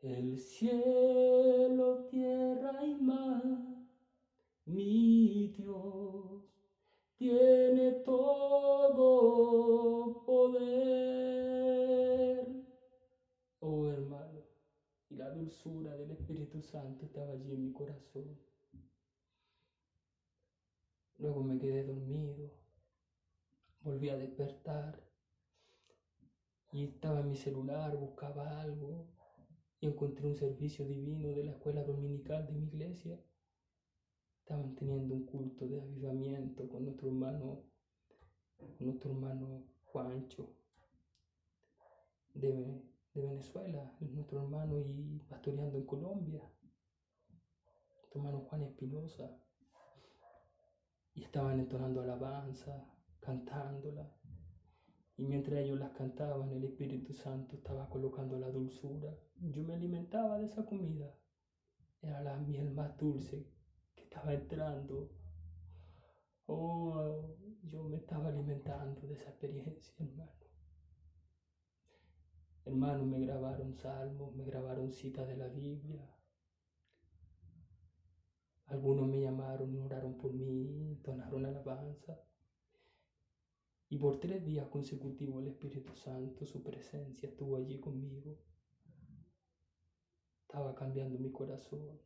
el 0.00 0.38
cielo, 0.38 2.06
tierra 2.10 2.84
y 2.86 2.94
mar 2.94 3.76
mi 4.66 5.54
Dios 5.56 6.42
tiene 7.16 7.92
todo 8.04 9.04
poder. 10.26 10.66
Oh 13.60 13.86
hermano, 13.86 14.25
la 15.26 15.32
dulzura 15.32 15.96
del 15.96 16.12
Espíritu 16.12 16.62
Santo 16.62 17.06
estaba 17.06 17.32
allí 17.32 17.52
en 17.52 17.64
mi 17.64 17.72
corazón. 17.72 18.38
Luego 21.18 21.42
me 21.42 21.58
quedé 21.58 21.82
dormido, 21.82 22.52
volví 23.80 24.08
a 24.08 24.16
despertar 24.16 25.02
y 26.70 26.84
estaba 26.84 27.20
en 27.20 27.30
mi 27.30 27.36
celular, 27.36 27.96
buscaba 27.96 28.60
algo 28.60 29.08
y 29.80 29.86
encontré 29.88 30.28
un 30.28 30.36
servicio 30.36 30.86
divino 30.86 31.30
de 31.30 31.42
la 31.42 31.52
escuela 31.52 31.82
dominical 31.82 32.46
de 32.46 32.52
mi 32.52 32.66
iglesia 32.66 33.18
estaban 34.38 34.76
teniendo 34.76 35.12
un 35.12 35.26
culto 35.26 35.66
de 35.66 35.80
avivamiento 35.80 36.68
con 36.68 36.84
nuestro 36.84 37.08
hermano, 37.08 37.64
con 38.56 38.76
nuestro 38.78 39.10
hermano 39.10 39.64
Juancho 39.86 40.54
Venezuela, 43.22 43.96
nuestro 44.00 44.42
hermano 44.42 44.80
y 44.80 45.18
pastoreando 45.28 45.78
en 45.78 45.86
Colombia, 45.86 46.42
nuestro 47.98 48.20
hermano 48.20 48.40
Juan 48.48 48.62
Espinosa. 48.62 49.30
Y 51.14 51.22
estaban 51.22 51.58
entonando 51.58 52.02
alabanza, 52.02 52.92
cantándola. 53.20 54.12
Y 55.16 55.24
mientras 55.24 55.60
ellos 55.60 55.78
las 55.78 55.92
cantaban, 55.92 56.50
el 56.52 56.64
Espíritu 56.64 57.14
Santo 57.14 57.56
estaba 57.56 57.88
colocando 57.88 58.38
la 58.38 58.50
dulzura. 58.50 59.16
Yo 59.36 59.62
me 59.62 59.74
alimentaba 59.74 60.38
de 60.38 60.46
esa 60.46 60.66
comida. 60.66 61.14
Era 62.02 62.20
la 62.20 62.36
miel 62.36 62.70
más 62.70 62.96
dulce 62.98 63.46
estaba 64.16 64.32
entrando. 64.32 65.10
Oh, 66.46 67.36
yo 67.64 67.84
me 67.84 67.98
estaba 67.98 68.28
alimentando 68.28 69.06
de 69.06 69.14
esa 69.14 69.28
experiencia, 69.28 69.94
hermano. 69.98 70.45
Hermano, 72.66 73.06
me 73.06 73.20
grabaron 73.20 73.72
salmos, 73.74 74.34
me 74.34 74.44
grabaron 74.44 74.92
citas 74.92 75.26
de 75.26 75.36
la 75.36 75.48
Biblia. 75.48 76.06
Algunos 78.66 79.08
me 79.08 79.20
llamaron 79.20 79.72
y 79.72 79.78
oraron 79.78 80.18
por 80.18 80.34
mí, 80.34 80.90
entonaron 80.90 81.46
alabanza. 81.46 82.20
Y 83.88 83.96
por 83.96 84.18
tres 84.18 84.44
días 84.44 84.68
consecutivos 84.68 85.42
el 85.42 85.48
Espíritu 85.48 85.94
Santo, 85.94 86.44
su 86.44 86.62
presencia, 86.62 87.28
estuvo 87.28 87.56
allí 87.56 87.78
conmigo. 87.78 88.36
Estaba 90.42 90.74
cambiando 90.74 91.18
mi 91.18 91.30
corazón 91.30 91.98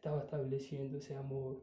estaba 0.00 0.22
estableciendo 0.22 0.96
ese 0.96 1.14
amor 1.14 1.62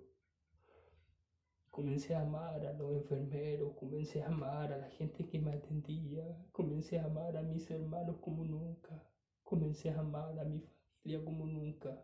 Comencé 1.72 2.16
a 2.16 2.22
amar 2.22 2.66
a 2.66 2.74
los 2.74 2.92
enfermeros, 2.92 3.74
comencé 3.76 4.24
a 4.24 4.28
amar 4.28 4.74
a 4.74 4.78
la 4.78 4.90
gente 4.90 5.28
que 5.28 5.40
me 5.40 5.52
atendía, 5.52 6.26
comencé 6.52 7.00
a 7.00 7.06
amar 7.06 7.38
a 7.38 7.44
mis 7.44 7.70
hermanos 7.70 8.18
como 8.20 8.44
nunca, 8.44 9.08
comencé 9.44 9.92
a 9.92 10.00
amar 10.00 10.40
a 10.40 10.46
mi 10.46 10.60
familia 10.60 11.24
como 11.24 11.46
nunca, 11.46 12.04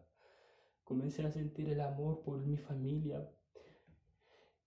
comencé 0.84 1.26
a 1.26 1.32
sentir 1.32 1.70
el 1.70 1.82
amor 1.82 2.24
por 2.24 2.40
mi 2.40 2.58
familia, 2.58 3.28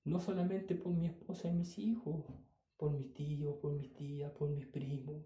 no 0.04 0.20
solamente 0.20 0.74
por 0.74 0.92
mi 0.92 1.06
esposa 1.06 1.48
y 1.48 1.52
mis 1.52 1.78
hijos, 1.78 2.24
por 2.76 2.92
mis 2.92 3.14
tíos, 3.14 3.56
por 3.56 3.72
mis 3.72 3.92
tías, 3.92 4.32
por 4.32 4.50
mis 4.50 4.66
primos, 4.66 5.24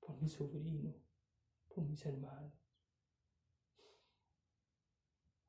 por 0.00 0.20
mis 0.20 0.32
sobrinos, 0.32 0.94
por 1.74 1.84
mis 1.84 2.04
hermanos. 2.04 2.59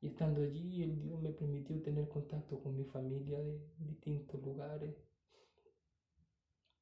Y 0.01 0.07
estando 0.07 0.41
allí, 0.41 0.81
el 0.81 0.99
Dios 0.99 1.21
me 1.21 1.31
permitió 1.31 1.79
tener 1.83 2.09
contacto 2.09 2.59
con 2.59 2.75
mi 2.75 2.85
familia 2.85 3.39
de 3.39 3.61
distintos 3.77 4.41
lugares, 4.41 4.95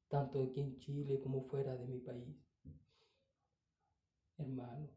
tanto 0.07 0.41
aquí 0.41 0.61
en 0.61 0.79
Chile 0.79 1.19
como 1.19 1.43
fuera 1.43 1.75
de 1.75 1.85
mi 1.85 1.99
país. 1.99 2.37
Hermano, 4.37 4.89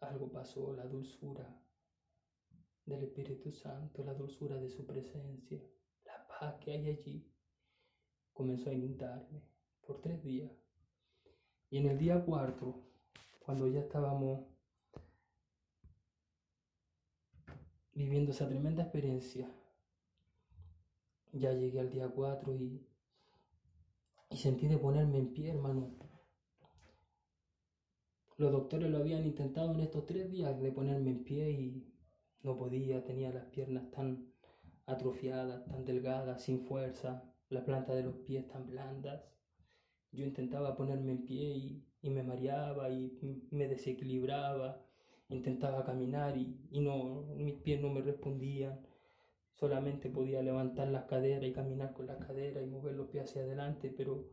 algo 0.00 0.32
pasó, 0.32 0.72
la 0.72 0.86
dulzura 0.86 1.60
del 2.86 3.04
Espíritu 3.04 3.52
Santo, 3.52 4.02
la 4.02 4.14
dulzura 4.14 4.56
de 4.56 4.70
su 4.70 4.86
presencia, 4.86 5.62
la 6.06 6.26
paz 6.26 6.54
que 6.60 6.70
hay 6.72 6.88
allí, 6.88 7.30
comenzó 8.32 8.70
a 8.70 8.74
inundarme 8.74 9.42
por 9.86 10.00
tres 10.00 10.22
días. 10.24 10.50
Y 11.68 11.76
en 11.76 11.90
el 11.90 11.98
día 11.98 12.24
cuarto, 12.24 12.86
cuando 13.38 13.68
ya 13.68 13.80
estábamos 13.80 14.53
viviendo 17.94 18.32
esa 18.32 18.48
tremenda 18.48 18.82
experiencia. 18.82 19.48
Ya 21.32 21.52
llegué 21.52 21.80
al 21.80 21.90
día 21.90 22.08
4 22.08 22.54
y, 22.54 22.86
y 24.30 24.36
sentí 24.36 24.66
de 24.68 24.78
ponerme 24.78 25.18
en 25.18 25.32
pie, 25.32 25.50
hermano. 25.50 25.94
Los 28.36 28.50
doctores 28.50 28.90
lo 28.90 28.98
habían 28.98 29.24
intentado 29.24 29.72
en 29.72 29.80
estos 29.80 30.06
tres 30.06 30.30
días 30.30 30.60
de 30.60 30.72
ponerme 30.72 31.10
en 31.10 31.24
pie 31.24 31.50
y 31.50 31.94
no 32.42 32.56
podía, 32.56 33.04
tenía 33.04 33.32
las 33.32 33.46
piernas 33.46 33.90
tan 33.92 34.32
atrofiadas, 34.86 35.64
tan 35.66 35.84
delgadas, 35.84 36.42
sin 36.42 36.60
fuerza, 36.60 37.22
la 37.48 37.64
planta 37.64 37.94
de 37.94 38.02
los 38.02 38.16
pies 38.16 38.46
tan 38.48 38.66
blandas. 38.66 39.22
Yo 40.10 40.24
intentaba 40.24 40.76
ponerme 40.76 41.12
en 41.12 41.24
pie 41.24 41.56
y, 41.56 41.88
y 42.02 42.10
me 42.10 42.22
mareaba 42.22 42.90
y 42.90 43.18
me 43.50 43.68
desequilibraba 43.68 44.83
intentaba 45.28 45.84
caminar 45.84 46.36
y, 46.36 46.80
no, 46.80 47.22
mis 47.36 47.54
pies 47.54 47.80
no 47.80 47.90
me 47.90 48.02
respondían. 48.02 48.80
Solamente 49.52 50.10
podía 50.10 50.42
levantar 50.42 50.88
las 50.88 51.04
caderas 51.04 51.44
y 51.44 51.52
caminar 51.52 51.92
con 51.92 52.06
las 52.06 52.24
caderas 52.24 52.64
y 52.64 52.66
mover 52.66 52.94
los 52.94 53.08
pies 53.08 53.24
hacia 53.24 53.42
adelante, 53.42 53.92
pero 53.96 54.28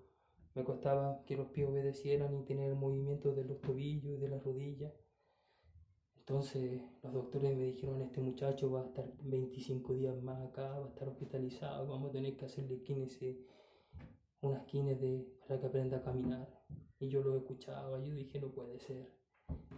me 0.55 0.63
costaba 0.63 1.23
que 1.25 1.37
los 1.37 1.47
pies 1.49 1.67
obedecieran 1.67 2.35
y 2.35 2.43
tener 2.43 2.73
movimiento 2.75 3.33
de 3.33 3.45
los 3.45 3.61
tobillos 3.61 4.13
y 4.13 4.17
de 4.17 4.27
las 4.27 4.43
rodillas. 4.43 4.93
Entonces 6.17 6.81
los 7.03 7.13
doctores 7.13 7.55
me 7.55 7.63
dijeron, 7.63 8.01
este 8.01 8.21
muchacho 8.21 8.71
va 8.71 8.81
a 8.81 8.85
estar 8.85 9.05
25 9.21 9.93
días 9.95 10.21
más 10.21 10.41
acá, 10.49 10.79
va 10.79 10.85
a 10.85 10.89
estar 10.89 11.07
hospitalizado, 11.07 11.87
vamos 11.87 12.09
a 12.09 12.13
tener 12.13 12.35
que 12.35 12.45
hacerle 12.45 12.81
kines, 12.83 13.19
unas 14.41 14.65
de, 14.71 15.27
para 15.47 15.59
que 15.59 15.67
aprenda 15.67 15.97
a 15.97 16.03
caminar. 16.03 16.47
Y 16.99 17.09
yo 17.09 17.21
lo 17.21 17.37
escuchaba, 17.37 17.99
yo 18.03 18.13
dije, 18.13 18.39
no 18.39 18.51
puede 18.51 18.79
ser. 18.79 19.20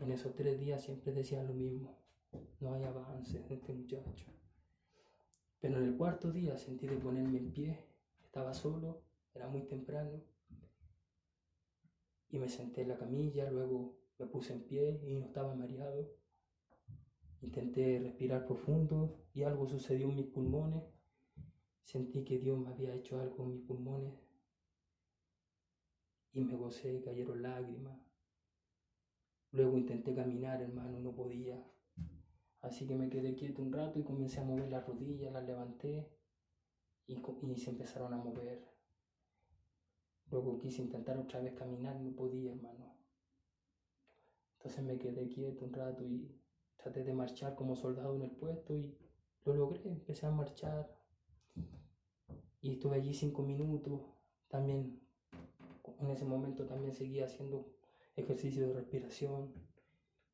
En 0.02 0.12
esos 0.12 0.34
tres 0.36 0.60
días 0.60 0.84
siempre 0.84 1.14
decían 1.14 1.48
lo 1.48 1.54
mismo. 1.54 1.98
No 2.60 2.74
hay 2.74 2.84
avance 2.84 3.38
en 3.38 3.52
este 3.52 3.74
muchacho. 3.74 4.26
Pero 5.60 5.78
en 5.78 5.86
el 5.86 5.98
cuarto 5.98 6.32
día 6.32 6.58
sentí 6.58 6.88
de 6.88 6.98
ponerme 6.98 7.40
en 7.40 7.54
pie. 7.54 7.80
Estaba 8.24 8.54
solo, 8.54 9.04
era 9.34 9.48
muy 9.48 9.64
temprano. 9.64 10.24
Y 12.30 12.40
me 12.40 12.50
senté 12.50 12.82
en 12.82 12.90
la 12.90 12.98
camilla, 12.98 13.50
luego 13.52 13.98
me 14.18 14.26
puse 14.26 14.54
en 14.54 14.64
pie 14.64 15.00
y 15.06 15.14
no 15.14 15.26
estaba 15.26 15.56
mareado. 15.56 16.12
Intenté 17.42 18.00
respirar 18.00 18.46
profundo 18.46 19.26
y 19.34 19.44
algo 19.44 19.68
sucedió 19.68 20.10
en 20.10 20.16
mis 20.16 20.28
pulmones. 20.28 20.84
Sentí 21.84 22.24
que 22.24 22.40
Dios 22.40 22.58
me 22.58 22.70
había 22.70 22.94
hecho 22.94 23.20
algo 23.20 23.44
en 23.44 23.52
mis 23.52 23.62
pulmones. 23.62 24.14
Y 26.34 26.44
me 26.44 26.56
gocé, 26.56 27.02
cayeron 27.04 27.42
lágrimas. 27.42 28.03
Luego 29.54 29.78
intenté 29.78 30.16
caminar, 30.16 30.64
hermano, 30.64 31.00
no 31.00 31.14
podía. 31.14 31.64
Así 32.62 32.88
que 32.88 32.96
me 32.96 33.10
quedé 33.10 33.36
quieto 33.36 33.62
un 33.62 33.72
rato 33.72 34.00
y 34.00 34.04
comencé 34.04 34.40
a 34.40 34.44
mover 34.44 34.70
las 34.72 34.88
rodillas, 34.88 35.32
las 35.32 35.46
levanté 35.46 36.10
y, 37.06 37.22
se 37.58 37.70
empezaron 37.70 38.14
a 38.16 38.18
mover. 38.18 38.68
Luego 40.32 40.58
quise 40.58 40.82
intentar 40.82 41.20
otra 41.20 41.40
vez 41.40 41.54
caminar, 41.54 42.00
no 42.02 42.16
podía, 42.16 42.52
hermano. 42.52 42.98
Entonces 44.58 44.84
me 44.84 44.98
quedé 44.98 45.30
quieto 45.30 45.66
un 45.66 45.74
rato 45.74 46.04
y 46.04 46.36
traté 46.76 47.04
de 47.04 47.14
marchar 47.14 47.54
como 47.54 47.76
soldado 47.76 48.16
en 48.16 48.24
el 48.24 48.32
puesto 48.32 48.76
y 48.76 48.98
lo 49.46 49.54
logré, 49.54 49.88
empecé 49.88 50.26
a 50.26 50.32
marchar. 50.32 50.98
Y 52.60 52.72
estuve 52.72 52.96
allí 52.96 53.14
cinco 53.14 53.44
minutos. 53.44 54.02
También, 54.48 55.00
en 56.00 56.10
ese 56.10 56.26
momento 56.26 56.66
también 56.66 56.96
seguía 56.96 57.26
haciendo 57.26 57.83
ejercicio 58.16 58.68
de 58.68 58.74
respiración 58.74 59.54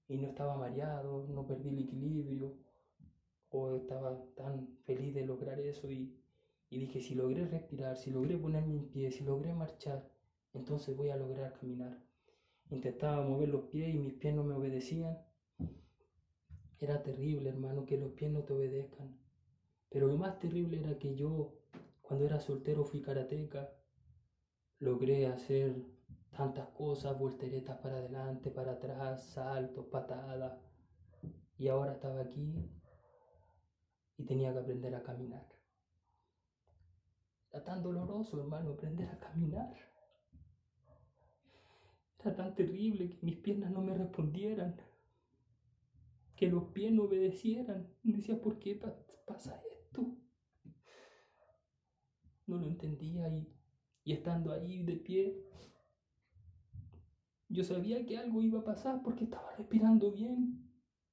y 0.07 0.17
no 0.17 0.27
estaba 0.27 0.57
mareado, 0.57 1.27
no 1.29 1.45
perdí 1.47 1.69
el 1.69 1.79
equilibrio 1.79 2.57
o 3.49 3.75
estaba 3.75 4.23
tan 4.35 4.67
feliz 4.85 5.13
de 5.13 5.25
lograr 5.25 5.59
eso 5.59 5.89
y, 5.89 6.15
y 6.69 6.79
dije, 6.79 7.01
si 7.01 7.15
logré 7.15 7.47
respirar, 7.47 7.97
si 7.97 8.11
logré 8.11 8.37
ponerme 8.37 8.75
en 8.75 8.89
pie, 8.89 9.11
si 9.11 9.23
logré 9.23 9.53
marchar, 9.53 10.09
entonces 10.53 10.95
voy 10.95 11.09
a 11.09 11.17
lograr 11.17 11.53
caminar. 11.53 12.03
Intentaba 12.69 13.23
mover 13.23 13.49
los 13.49 13.65
pies 13.65 13.93
y 13.93 13.97
mis 13.97 14.13
pies 14.13 14.33
no 14.33 14.43
me 14.43 14.53
obedecían. 14.53 15.17
Era 16.79 17.01
terrible, 17.01 17.49
hermano, 17.49 17.85
que 17.85 17.97
los 17.97 18.11
pies 18.11 18.31
no 18.31 18.43
te 18.43 18.53
obedezcan. 18.53 19.17
Pero 19.89 20.07
lo 20.07 20.17
más 20.17 20.39
terrible 20.39 20.79
era 20.79 20.97
que 20.99 21.15
yo, 21.15 21.57
cuando 22.01 22.25
era 22.25 22.39
soltero, 22.39 22.85
fui 22.85 23.01
karateca. 23.01 23.73
Logré 24.77 25.27
hacer 25.27 25.83
tantas 26.31 26.67
cosas, 26.69 27.17
volteretas 27.17 27.77
para 27.77 27.97
adelante, 27.97 28.51
para 28.51 28.73
atrás, 28.73 29.23
saltos, 29.33 29.85
patadas. 29.87 30.53
Y 31.57 31.67
ahora 31.67 31.93
estaba 31.93 32.21
aquí 32.21 32.69
y 34.17 34.25
tenía 34.25 34.53
que 34.53 34.59
aprender 34.59 34.95
a 34.95 35.03
caminar. 35.03 35.47
Era 37.51 37.63
tan 37.63 37.81
doloroso, 37.81 38.39
hermano, 38.39 38.71
aprender 38.71 39.09
a 39.09 39.19
caminar. 39.19 39.75
Era 42.19 42.35
tan 42.35 42.53
terrible 42.53 43.09
que 43.09 43.25
mis 43.25 43.37
piernas 43.37 43.71
no 43.71 43.81
me 43.81 43.93
respondieran, 43.93 44.79
que 46.35 46.47
los 46.47 46.65
pies 46.71 46.91
no 46.91 47.03
obedecieran. 47.05 47.87
Y 48.03 48.13
decía, 48.13 48.39
¿por 48.39 48.59
qué 48.59 48.79
pasa 49.25 49.61
esto? 49.71 50.15
No 52.45 52.57
lo 52.57 52.67
entendía 52.67 53.29
y, 53.29 53.51
y 54.03 54.13
estando 54.13 54.51
ahí 54.51 54.83
de 54.83 54.97
pie, 54.97 55.49
yo 57.49 57.63
sabía 57.63 58.05
que 58.05 58.17
algo 58.17 58.41
iba 58.41 58.59
a 58.59 58.63
pasar 58.63 59.01
porque 59.03 59.23
estaba 59.23 59.51
respirando 59.57 60.11
bien. 60.11 60.65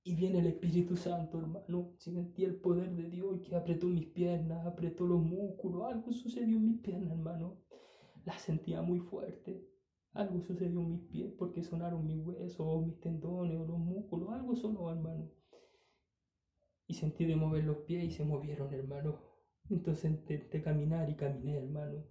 Y 0.04 0.14
viene 0.14 0.38
el 0.38 0.46
Espíritu 0.46 0.96
Santo, 0.96 1.38
hermano. 1.38 1.94
Sentí 1.98 2.44
el 2.44 2.60
poder 2.60 2.94
de 2.94 3.10
Dios 3.10 3.40
que 3.40 3.56
apretó 3.56 3.86
mis 3.86 4.06
piernas, 4.06 4.64
apretó 4.64 5.04
los 5.04 5.20
músculos. 5.20 5.82
Algo 5.90 6.12
sucedió 6.12 6.58
en 6.58 6.66
mis 6.66 6.80
piernas, 6.80 7.10
hermano. 7.10 7.60
Las 8.24 8.42
sentía 8.42 8.82
muy 8.82 9.00
fuerte. 9.00 9.66
Algo 10.12 10.40
sucedió 10.42 10.80
en 10.80 10.90
mis 10.90 11.02
pies 11.08 11.32
porque 11.36 11.64
sonaron 11.64 12.06
mis 12.06 12.24
huesos, 12.24 12.86
mis 12.86 13.00
tendones, 13.00 13.66
los 13.66 13.78
músculos. 13.78 14.30
Algo 14.30 14.54
sonó, 14.54 14.92
hermano. 14.92 15.28
Y 16.86 16.94
sentí 16.94 17.24
de 17.24 17.34
mover 17.34 17.64
los 17.64 17.78
pies 17.78 18.04
y 18.04 18.10
se 18.12 18.24
movieron, 18.24 18.72
hermano. 18.72 19.18
Entonces 19.70 20.12
intenté 20.12 20.62
caminar 20.62 21.10
y 21.10 21.16
caminé, 21.16 21.56
hermano. 21.56 22.04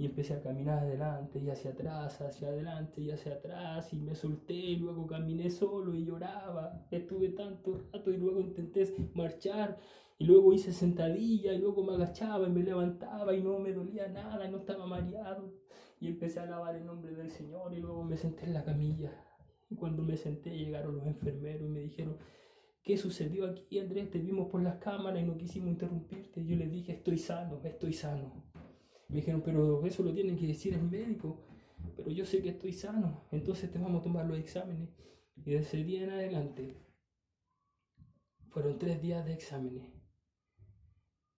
Y 0.00 0.06
empecé 0.06 0.32
a 0.32 0.40
caminar 0.40 0.78
adelante 0.78 1.38
y 1.38 1.50
hacia 1.50 1.72
atrás, 1.72 2.22
hacia 2.22 2.48
adelante 2.48 3.02
y 3.02 3.10
hacia 3.10 3.34
atrás. 3.34 3.92
Y 3.92 3.96
me 3.96 4.14
solté 4.14 4.54
y 4.54 4.76
luego 4.76 5.06
caminé 5.06 5.50
solo 5.50 5.94
y 5.94 6.06
lloraba. 6.06 6.86
Estuve 6.90 7.28
tanto 7.28 7.76
rato 7.92 8.10
y 8.10 8.16
luego 8.16 8.40
intenté 8.40 8.90
marchar. 9.12 9.76
Y 10.16 10.24
luego 10.24 10.54
hice 10.54 10.72
sentadilla 10.72 11.52
y 11.52 11.58
luego 11.58 11.84
me 11.84 11.96
agachaba 11.96 12.48
y 12.48 12.50
me 12.50 12.62
levantaba 12.62 13.34
y 13.34 13.42
no 13.42 13.58
me 13.58 13.74
dolía 13.74 14.08
nada 14.08 14.48
y 14.48 14.50
no 14.50 14.60
estaba 14.60 14.86
mareado. 14.86 15.52
Y 16.00 16.08
empecé 16.08 16.40
a 16.40 16.44
alabar 16.44 16.76
el 16.76 16.86
nombre 16.86 17.14
del 17.14 17.30
Señor 17.30 17.74
y 17.74 17.80
luego 17.80 18.02
me 18.02 18.16
senté 18.16 18.46
en 18.46 18.54
la 18.54 18.64
camilla. 18.64 19.12
Y 19.68 19.76
cuando 19.76 20.02
me 20.02 20.16
senté 20.16 20.56
llegaron 20.56 20.96
los 20.96 21.06
enfermeros 21.06 21.68
y 21.68 21.72
me 21.72 21.80
dijeron, 21.80 22.16
¿qué 22.82 22.96
sucedió 22.96 23.44
aquí 23.44 23.78
Andrés? 23.78 24.10
Te 24.10 24.18
vimos 24.18 24.48
por 24.48 24.62
las 24.62 24.76
cámaras 24.76 25.22
y 25.22 25.26
no 25.26 25.36
quisimos 25.36 25.68
interrumpirte. 25.68 26.42
Yo 26.46 26.56
les 26.56 26.70
dije, 26.70 26.92
estoy 26.92 27.18
sano, 27.18 27.60
estoy 27.62 27.92
sano. 27.92 28.49
Me 29.10 29.16
dijeron, 29.16 29.42
pero 29.44 29.84
eso 29.84 30.02
lo 30.02 30.14
tiene 30.14 30.36
que 30.36 30.46
decir 30.46 30.74
el 30.74 30.88
médico. 30.88 31.44
Pero 31.96 32.10
yo 32.10 32.24
sé 32.24 32.42
que 32.42 32.50
estoy 32.50 32.72
sano, 32.72 33.24
entonces 33.30 33.70
te 33.70 33.78
vamos 33.78 34.00
a 34.00 34.04
tomar 34.04 34.26
los 34.26 34.38
exámenes. 34.38 34.90
Y 35.36 35.50
de 35.50 35.56
ese 35.58 35.82
día 35.82 36.04
en 36.04 36.10
adelante, 36.10 36.76
fueron 38.50 38.78
tres 38.78 39.00
días 39.00 39.24
de 39.24 39.32
exámenes. 39.32 39.84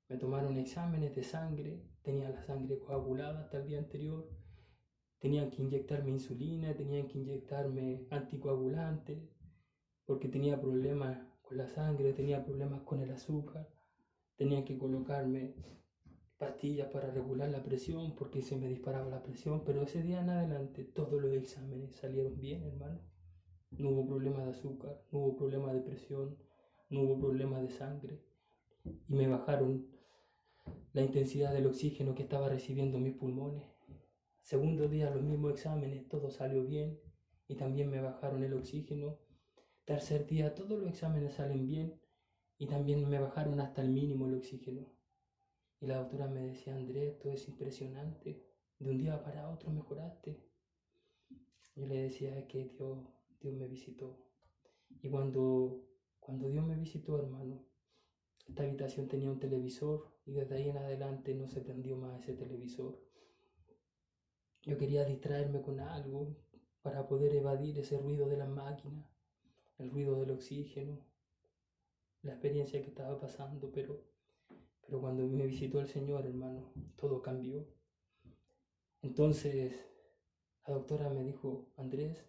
Me 0.09 0.17
tomaron 0.19 0.59
exámenes 0.59 1.15
de 1.15 1.23
sangre, 1.23 1.83
tenía 2.03 2.29
la 2.29 2.43
sangre 2.43 2.79
coagulada 2.79 3.41
hasta 3.41 3.59
el 3.59 3.67
día 3.67 3.79
anterior, 3.79 4.29
tenían 5.19 5.51
que 5.51 5.63
inyectarme 5.63 6.11
insulina, 6.11 6.75
tenían 6.75 7.07
que 7.09 7.19
inyectarme 7.19 8.07
anticoagulante, 8.11 9.31
porque 10.05 10.29
tenía 10.29 10.61
problemas 10.61 11.19
con 11.43 11.57
la 11.57 11.69
sangre, 11.69 12.13
tenía 12.13 12.45
problemas 12.45 12.83
con 12.83 13.01
el 13.01 13.11
azúcar, 13.11 13.69
tenían 14.37 14.65
que 14.65 14.77
colocarme 14.77 15.55
pastillas 16.43 16.89
para 16.89 17.09
regular 17.09 17.49
la 17.51 17.63
presión, 17.63 18.17
porque 18.17 18.43
se 18.43 18.57
me 18.57 18.67
disparaba 18.67 19.09
la 19.09 19.23
presión, 19.23 19.63
pero 19.65 19.83
ese 19.83 20.03
día 20.03 20.23
en 20.23 20.31
adelante 20.31 20.83
todos 20.83 21.23
los 21.23 21.33
exámenes 21.35 21.95
salieron 21.95 22.41
bien, 22.41 22.65
hermano. 22.65 22.99
No 23.71 23.91
hubo 23.91 24.09
problema 24.09 24.43
de 24.43 24.51
azúcar, 24.51 25.01
no 25.13 25.21
hubo 25.21 25.37
problema 25.37 25.73
de 25.73 25.81
presión, 25.83 26.37
no 26.91 27.03
hubo 27.03 27.21
problema 27.21 27.61
de 27.61 27.71
sangre. 27.71 28.25
Y 29.09 29.15
me 29.15 29.29
bajaron 29.29 29.87
la 30.93 31.03
intensidad 31.03 31.53
del 31.53 31.69
oxígeno 31.69 32.17
que 32.17 32.25
estaba 32.25 32.49
recibiendo 32.49 32.99
mis 32.99 33.15
pulmones. 33.15 33.63
Segundo 34.41 34.89
día, 34.89 35.11
los 35.11 35.23
mismos 35.23 35.53
exámenes, 35.53 36.09
todo 36.09 36.29
salió 36.29 36.65
bien 36.65 36.99
y 37.47 37.55
también 37.55 37.89
me 37.89 38.01
bajaron 38.01 38.43
el 38.43 38.55
oxígeno. 38.55 39.17
Tercer 39.85 40.27
día, 40.27 40.57
todos 40.57 40.77
los 40.77 40.89
exámenes 40.89 41.35
salen 41.35 41.69
bien 41.69 42.01
y 42.59 42.67
también 42.67 43.09
me 43.09 43.21
bajaron 43.21 43.61
hasta 43.61 43.81
el 43.81 43.91
mínimo 43.91 44.27
el 44.27 44.35
oxígeno. 44.35 45.02
Y 45.83 45.87
la 45.89 45.99
doctora 45.99 46.29
me 46.29 46.43
decía, 46.43 46.77
Andrés, 46.77 47.15
esto 47.15 47.33
es 47.33 47.49
impresionante. 47.49 48.41
De 48.79 48.89
un 48.89 48.99
día 48.99 49.21
para 49.25 49.51
otro 49.51 49.73
mejoraste. 49.73 50.41
Yo 51.75 51.87
le 51.87 52.03
decía 52.03 52.47
que 52.47 52.67
Dios, 52.67 52.99
Dios 53.41 53.53
me 53.55 53.67
visitó. 53.67 54.17
Y 55.03 55.09
cuando, 55.11 55.85
cuando 56.21 56.49
Dios 56.49 56.65
me 56.65 56.77
visitó, 56.77 57.19
hermano, 57.19 57.65
esta 58.47 58.63
habitación 58.63 59.09
tenía 59.09 59.29
un 59.29 59.41
televisor 59.41 60.13
y 60.25 60.31
desde 60.31 60.55
ahí 60.55 60.69
en 60.69 60.77
adelante 60.77 61.35
no 61.35 61.49
se 61.49 61.61
prendió 61.61 61.97
más 61.97 62.23
ese 62.23 62.35
televisor. 62.35 63.03
Yo 64.63 64.79
quería 64.79 65.05
distraerme 65.05 65.63
con 65.63 65.81
algo 65.81 66.37
para 66.83 67.09
poder 67.09 67.35
evadir 67.35 67.77
ese 67.81 67.99
ruido 67.99 68.29
de 68.29 68.37
las 68.37 68.49
máquinas, 68.49 69.05
el 69.79 69.91
ruido 69.91 70.21
del 70.21 70.31
oxígeno, 70.31 71.05
la 72.23 72.35
experiencia 72.35 72.81
que 72.81 72.91
estaba 72.91 73.19
pasando, 73.19 73.73
pero, 73.73 74.12
pero 74.93 75.01
cuando 75.01 75.27
me 75.27 75.47
visitó 75.47 75.81
el 75.81 75.89
Señor, 75.89 76.27
hermano, 76.27 76.71
todo 76.97 77.23
cambió. 77.23 77.67
Entonces, 79.01 79.75
la 80.67 80.75
doctora 80.75 81.09
me 81.09 81.25
dijo, 81.25 81.73
Andrés, 81.79 82.23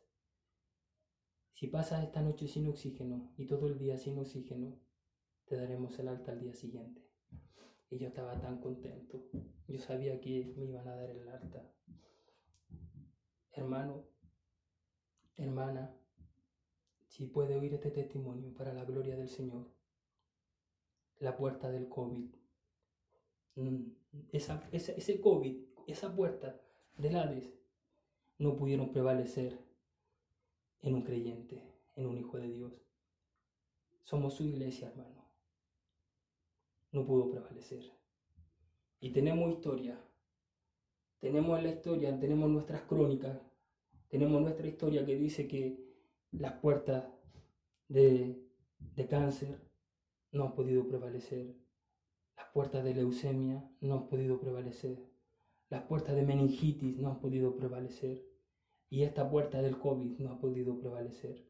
si 1.52 1.68
pasas 1.68 2.06
esta 2.06 2.22
noche 2.22 2.48
sin 2.48 2.70
oxígeno 2.70 3.34
y 3.36 3.48
todo 3.48 3.68
el 3.68 3.78
día 3.78 3.98
sin 3.98 4.18
oxígeno, 4.18 4.80
te 5.44 5.58
daremos 5.58 6.00
el 6.00 6.08
alta 6.08 6.32
al 6.32 6.40
día 6.40 6.54
siguiente. 6.54 7.06
Y 7.90 7.98
yo 7.98 8.08
estaba 8.08 8.40
tan 8.40 8.62
contento. 8.62 9.26
Yo 9.68 9.78
sabía 9.78 10.22
que 10.22 10.54
me 10.56 10.64
iban 10.64 10.88
a 10.88 10.96
dar 10.96 11.10
el 11.10 11.28
alta. 11.28 11.70
Hermano, 13.52 14.06
hermana, 15.36 15.94
si 17.08 17.26
puede 17.26 17.58
oír 17.58 17.74
este 17.74 17.92
testimonio 17.92 18.54
para 18.54 18.74
la 18.74 18.86
gloria 18.86 19.18
del 19.18 19.28
Señor, 19.28 19.70
la 21.20 21.36
puerta 21.36 21.70
del 21.70 21.90
COVID, 21.90 22.43
esa, 24.32 24.68
ese 24.72 25.22
COVID, 25.22 25.58
esa 25.88 26.16
puerta 26.16 26.60
del 26.98 27.16
Hades, 27.16 27.54
no 28.38 28.56
pudieron 28.56 28.92
prevalecer 28.92 29.60
en 30.82 30.96
un 30.96 31.04
creyente, 31.04 31.62
en 31.96 32.08
un 32.08 32.18
hijo 32.18 32.38
de 32.38 32.50
Dios. 32.50 32.74
Somos 34.04 34.34
su 34.34 34.44
iglesia, 34.44 34.90
hermano 34.90 35.24
no 36.94 37.06
pudo 37.06 37.30
prevalecer. 37.30 37.92
Y 39.02 39.10
tenemos 39.10 39.52
historia, 39.52 40.00
tenemos 41.20 41.62
la 41.62 41.70
historia, 41.70 42.18
tenemos 42.18 42.50
nuestras 42.50 42.84
crónicas, 42.84 43.38
tenemos 44.08 44.42
nuestra 44.42 44.68
historia 44.68 45.06
que 45.06 45.18
dice 45.18 45.48
que 45.48 45.84
las 46.32 46.54
puertas 46.54 47.04
de, 47.90 48.42
de 48.96 49.08
cáncer 49.08 49.60
no 50.32 50.46
han 50.46 50.56
podido 50.56 50.88
prevalecer, 50.88 51.54
las 52.38 52.48
puertas 52.54 52.84
de 52.84 52.94
leucemia 52.94 53.70
no 53.82 53.96
han 53.96 54.08
podido 54.08 54.40
prevalecer, 54.40 55.10
las 55.70 55.84
puertas 55.84 56.16
de 56.16 56.24
meningitis 56.24 56.98
no 56.98 57.10
han 57.10 57.20
podido 57.20 57.56
prevalecer 57.56 58.24
y 58.90 59.04
esta 59.04 59.30
puerta 59.30 59.62
del 59.62 59.80
COVID 59.80 60.20
no 60.20 60.34
ha 60.34 60.40
podido 60.40 60.80
prevalecer. 60.80 61.48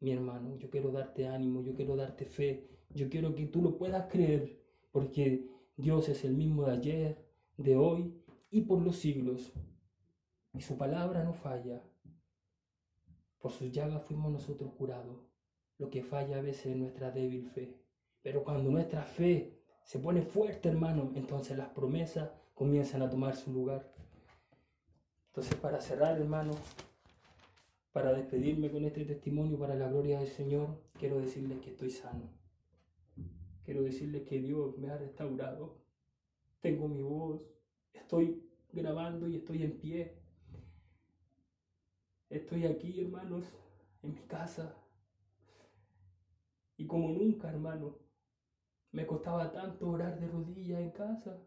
Mi 0.00 0.12
hermano, 0.12 0.56
yo 0.56 0.70
quiero 0.70 0.90
darte 0.90 1.26
ánimo, 1.26 1.62
yo 1.62 1.74
quiero 1.74 1.96
darte 1.96 2.26
fe, 2.26 2.68
yo 2.90 3.08
quiero 3.08 3.34
que 3.34 3.46
tú 3.46 3.62
lo 3.62 3.78
puedas 3.78 4.10
creer, 4.10 4.62
porque 4.92 5.48
Dios 5.76 6.08
es 6.08 6.24
el 6.24 6.34
mismo 6.34 6.66
de 6.66 6.72
ayer, 6.72 7.28
de 7.56 7.76
hoy 7.76 8.14
y 8.50 8.62
por 8.62 8.82
los 8.82 8.96
siglos. 8.96 9.52
Y 10.52 10.60
su 10.60 10.76
palabra 10.76 11.24
no 11.24 11.32
falla. 11.32 11.82
Por 13.38 13.52
sus 13.52 13.70
llagas 13.72 14.02
fuimos 14.04 14.32
nosotros 14.32 14.72
curados. 14.74 15.18
Lo 15.78 15.88
que 15.88 16.02
falla 16.02 16.38
a 16.38 16.42
veces 16.42 16.66
es 16.66 16.76
nuestra 16.76 17.10
débil 17.10 17.46
fe. 17.46 17.80
Pero 18.22 18.44
cuando 18.44 18.70
nuestra 18.70 19.04
fe 19.04 19.59
se 19.90 19.98
pone 19.98 20.22
fuerte, 20.22 20.68
hermano, 20.68 21.10
entonces 21.16 21.58
las 21.58 21.70
promesas 21.70 22.30
comienzan 22.54 23.02
a 23.02 23.10
tomar 23.10 23.34
su 23.34 23.52
lugar. 23.52 23.92
Entonces, 25.26 25.56
para 25.56 25.80
cerrar, 25.80 26.16
hermano, 26.16 26.52
para 27.90 28.12
despedirme 28.12 28.70
con 28.70 28.84
este 28.84 29.04
testimonio 29.04 29.58
para 29.58 29.74
la 29.74 29.88
gloria 29.88 30.20
del 30.20 30.28
Señor, 30.28 30.80
quiero 30.96 31.20
decirles 31.20 31.58
que 31.58 31.70
estoy 31.70 31.90
sano. 31.90 32.30
Quiero 33.64 33.82
decirles 33.82 34.22
que 34.28 34.40
Dios 34.40 34.78
me 34.78 34.92
ha 34.92 34.96
restaurado. 34.96 35.82
Tengo 36.60 36.86
mi 36.86 37.02
voz. 37.02 37.42
Estoy 37.92 38.48
grabando 38.72 39.26
y 39.26 39.38
estoy 39.38 39.64
en 39.64 39.76
pie. 39.76 40.22
Estoy 42.28 42.64
aquí, 42.66 43.00
hermanos, 43.00 43.44
en 44.04 44.14
mi 44.14 44.20
casa. 44.20 44.72
Y 46.76 46.86
como 46.86 47.08
nunca, 47.08 47.50
hermano, 47.50 48.09
me 48.92 49.06
costaba 49.06 49.52
tanto 49.52 49.88
orar 49.88 50.18
de 50.18 50.28
rodillas 50.28 50.80
en 50.80 50.90
casa, 50.90 51.38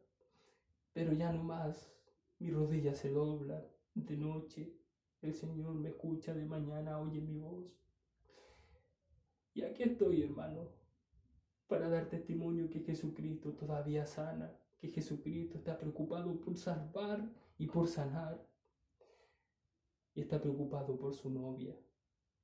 pero 0.94 1.14
ya 1.14 1.32
no 1.32 1.44
más. 1.44 1.91
Mi 2.39 2.52
rodilla 2.52 2.94
se 2.94 3.10
dobla 3.10 3.66
de 3.96 4.18
noche. 4.18 4.74
El 5.22 5.34
Señor 5.34 5.76
me 5.76 5.89
escucha 5.89 6.34
de 6.34 6.46
mañana, 6.46 7.00
oye 7.00 7.22
mi 7.22 7.38
voz. 7.38 7.66
Y 9.54 9.64
aquí 9.64 9.84
estoy, 9.84 10.24
hermano, 10.24 10.70
para 11.68 11.89
dar 11.89 12.10
testimonio 12.10 12.70
que 12.70 12.80
Jesucristo 12.80 13.54
todavía 13.54 14.06
sana, 14.06 14.52
que 14.80 14.89
Jesucristo 14.89 15.58
está 15.58 15.78
preocupado 15.78 16.39
por 16.39 16.58
salvar 16.58 17.30
y 17.58 17.68
por 17.68 17.88
sanar. 17.88 18.46
Y 20.16 20.22
está 20.22 20.39
preocupado 20.41 20.98
por 20.98 21.14
su 21.14 21.30
novia. 21.30 21.76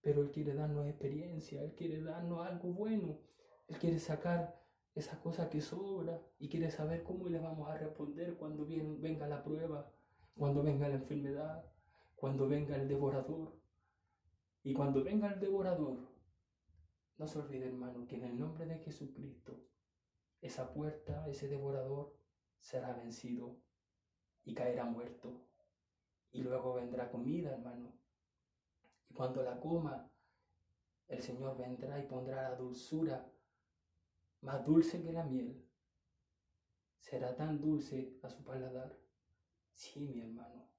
Pero 0.02 0.22
Él 0.22 0.32
quiere 0.32 0.54
darnos 0.54 0.88
experiencia, 0.88 1.64
Él 1.64 1.74
quiere 1.76 2.02
darnos 2.02 2.46
algo 2.46 2.72
bueno, 2.72 3.20
Él 3.68 3.78
quiere 3.78 4.00
sacar 4.00 4.59
esa 4.96 5.20
cosa 5.20 5.50
que 5.50 5.62
sobra 5.62 6.22
y 6.40 6.50
quiere 6.50 6.72
saber 6.72 7.04
cómo 7.04 7.30
le 7.30 7.40
vamos 7.40 7.70
a 7.70 7.78
responder 7.78 8.36
cuando 8.36 8.66
venga 8.66 9.28
la 9.28 9.44
prueba, 9.44 9.92
cuando 10.36 10.64
venga 10.64 10.90
la 10.90 10.96
enfermedad, 10.96 11.66
cuando 12.16 12.48
venga 12.48 12.76
el 12.76 12.88
devorador. 12.88 13.58
Y 14.64 14.74
cuando 14.74 15.04
venga 15.04 15.32
el 15.32 15.40
devorador, 15.40 15.98
no 17.18 17.28
se 17.28 17.40
olvide, 17.40 17.68
hermano, 17.68 18.08
que 18.08 18.16
en 18.16 18.24
el 18.24 18.40
nombre 18.40 18.66
de 18.66 18.78
Jesucristo, 18.80 19.66
esa 20.42 20.74
puerta, 20.74 21.28
ese 21.28 21.48
devorador, 21.48 22.16
será 22.60 22.94
vencido 22.94 23.58
y 24.44 24.54
caerá 24.54 24.86
muerto. 24.86 25.42
Y 26.32 26.42
luego 26.42 26.74
vendrá 26.74 27.10
comida, 27.10 27.52
hermano. 27.52 27.94
Y 29.10 29.14
cuando 29.14 29.44
la 29.44 29.60
coma, 29.60 30.10
el 31.08 31.22
Señor 31.22 31.58
vendrá 31.58 32.00
y 32.00 32.08
pondrá 32.08 32.50
la 32.50 32.56
dulzura, 32.56 33.30
más 34.42 34.66
dulce 34.66 35.02
que 35.02 35.12
la 35.12 35.24
miel. 35.24 35.66
Será 37.00 37.36
tan 37.36 37.60
dulce 37.60 38.18
a 38.22 38.30
su 38.30 38.44
paladar. 38.44 38.98
Sí, 39.74 40.08
mi 40.08 40.22
hermano. 40.22 40.70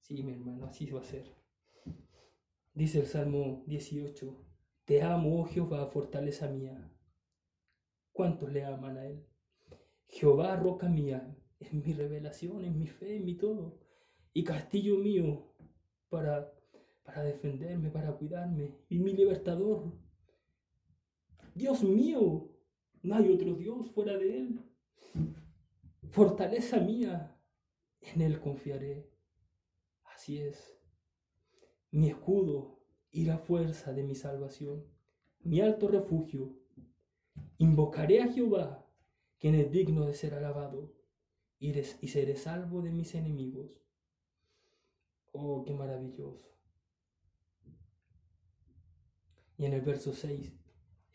Sí, 0.00 0.22
mi 0.22 0.32
hermano, 0.32 0.66
así 0.66 0.90
va 0.90 1.00
a 1.00 1.04
ser. 1.04 1.26
Dice 2.72 3.00
el 3.00 3.06
Salmo 3.06 3.64
18, 3.66 4.36
te 4.84 5.02
amo, 5.02 5.40
oh 5.40 5.44
Jehová, 5.44 5.86
fortaleza 5.88 6.48
mía. 6.48 6.90
¿Cuántos 8.12 8.52
le 8.52 8.64
aman 8.64 8.96
a 8.96 9.06
Él? 9.06 9.26
Jehová, 10.06 10.56
roca 10.56 10.88
mía, 10.88 11.36
es 11.60 11.72
mi 11.72 11.92
revelación, 11.92 12.64
es 12.64 12.74
mi 12.74 12.86
fe, 12.86 13.16
es 13.16 13.22
mi 13.22 13.34
todo. 13.34 13.80
Y 14.32 14.44
castillo 14.44 14.96
mío 14.98 15.52
para, 16.08 16.54
para 17.02 17.22
defenderme, 17.22 17.90
para 17.90 18.12
cuidarme. 18.12 18.78
Y 18.88 18.98
mi 18.98 19.12
libertador. 19.12 19.92
Dios 21.58 21.82
mío, 21.82 22.48
no 23.02 23.14
hay 23.16 23.28
otro 23.32 23.54
Dios 23.54 23.90
fuera 23.90 24.16
de 24.16 24.38
Él. 24.38 24.60
Fortaleza 26.10 26.78
mía, 26.78 27.36
en 28.00 28.22
Él 28.22 28.40
confiaré. 28.40 29.10
Así 30.04 30.38
es. 30.38 30.78
Mi 31.90 32.08
escudo, 32.08 32.78
y 33.10 33.24
la 33.24 33.38
fuerza 33.38 33.92
de 33.92 34.04
mi 34.04 34.14
salvación, 34.14 34.84
mi 35.40 35.60
alto 35.60 35.88
refugio. 35.88 36.56
Invocaré 37.58 38.22
a 38.22 38.32
Jehová 38.32 38.86
quien 39.40 39.56
es 39.56 39.70
digno 39.72 40.06
de 40.06 40.14
ser 40.14 40.34
alabado, 40.34 40.94
y, 41.58 41.72
seré 41.72 42.36
salvo 42.36 42.82
de 42.82 42.92
mis 42.92 43.16
enemigos. 43.16 43.82
Oh, 45.32 45.64
qué 45.64 45.74
maravilloso. 45.74 46.48
Y 49.56 49.64
en 49.64 49.72
el 49.72 49.80
verso 49.80 50.12
6, 50.12 50.57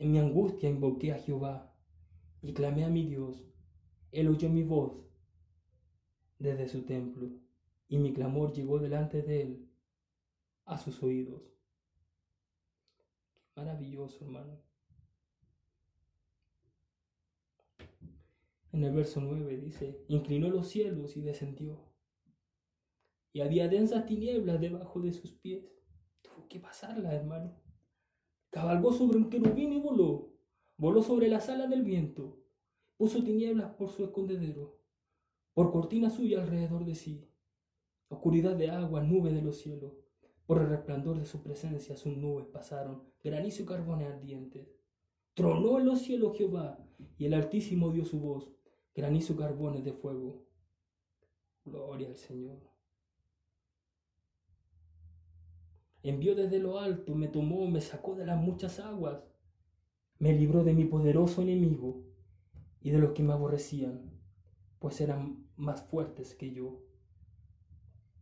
en 0.04 0.12
mi 0.12 0.20
angustia 0.20 0.68
invoqué 0.68 1.14
a 1.14 1.18
Jehová 1.18 1.74
y 2.42 2.54
clamé 2.54 2.84
a 2.84 2.90
mi 2.90 3.06
Dios. 3.06 3.42
Él 4.12 4.28
oyó 4.28 4.50
mi 4.50 4.62
voz 4.62 4.92
desde 6.40 6.68
su 6.68 6.84
templo 6.84 7.30
y 7.88 7.98
mi 7.98 8.12
clamor 8.12 8.52
llegó 8.52 8.80
delante 8.80 9.22
de 9.22 9.42
él 9.42 9.72
a 10.66 10.78
sus 10.78 11.02
oídos. 11.02 11.42
Maravilloso, 13.56 14.26
hermano. 14.26 14.62
En 18.74 18.84
el 18.84 18.94
verso 18.94 19.22
9 19.22 19.56
dice, 19.56 20.04
inclinó 20.10 20.50
los 20.50 20.68
cielos 20.68 21.16
y 21.16 21.22
descendió. 21.22 21.80
Y 23.32 23.40
había 23.40 23.70
densas 23.70 24.06
tinieblas 24.06 24.60
debajo 24.60 25.00
de 25.00 25.14
sus 25.14 25.32
pies. 25.32 25.64
Tuvo 26.22 26.50
que 26.50 26.60
pasarla, 26.60 27.16
hermano. 27.16 27.63
Cabalgó 28.54 28.94
sobre 28.94 29.18
un 29.18 29.32
querubín 29.32 29.74
y 29.74 29.80
voló. 29.80 30.30
Voló 30.78 31.02
sobre 31.02 31.28
las 31.28 31.50
alas 31.50 31.72
del 31.72 31.82
viento. 31.82 32.38
Puso 32.98 33.24
tinieblas 33.24 33.74
por 33.74 33.90
su 33.90 34.04
escondedero, 34.04 34.80
por 35.56 35.72
cortina 35.72 36.12
suya 36.12 36.40
alrededor 36.40 36.86
de 36.86 36.94
sí. 36.94 37.28
Oscuridad 38.10 38.56
de 38.56 38.70
agua, 38.70 39.02
nube 39.02 39.34
de 39.34 39.42
los 39.42 39.58
cielos. 39.58 39.94
Por 40.46 40.62
el 40.62 40.70
resplandor 40.70 41.18
de 41.18 41.26
su 41.26 41.42
presencia 41.42 41.98
sus 41.98 42.16
nubes 42.16 42.46
pasaron, 42.46 43.02
granizo 43.24 43.64
y 43.64 43.66
carbones 43.66 44.14
ardientes. 44.14 44.68
Tronó 45.34 45.80
en 45.80 45.88
los 45.88 46.04
cielos 46.04 46.38
Jehová, 46.38 46.78
y 47.18 47.26
el 47.26 47.34
Altísimo 47.34 47.92
dio 47.92 48.06
su 48.06 48.20
voz 48.20 48.52
granizo 48.94 49.36
carbones 49.36 49.84
de 49.84 49.94
fuego. 49.94 50.46
Gloria 51.66 52.08
al 52.08 52.18
Señor. 52.18 52.73
Envió 56.04 56.36
desde 56.36 56.60
lo 56.60 56.80
alto, 56.80 57.16
me 57.16 57.28
tomó, 57.28 57.68
me 57.68 57.82
sacó 57.82 58.16
de 58.16 58.26
las 58.26 58.40
muchas 58.40 58.80
aguas, 58.80 59.24
me 60.20 60.34
libró 60.34 60.64
de 60.64 60.74
mi 60.74 60.86
poderoso 60.86 61.42
enemigo 61.42 62.04
y 62.82 62.92
de 62.92 63.00
los 63.00 63.14
que 63.14 63.24
me 63.24 63.34
aborrecían, 63.34 64.12
pues 64.80 65.02
eran 65.02 65.48
más 65.56 65.82
fuertes 65.84 66.36
que 66.36 66.52
yo. 66.52 66.84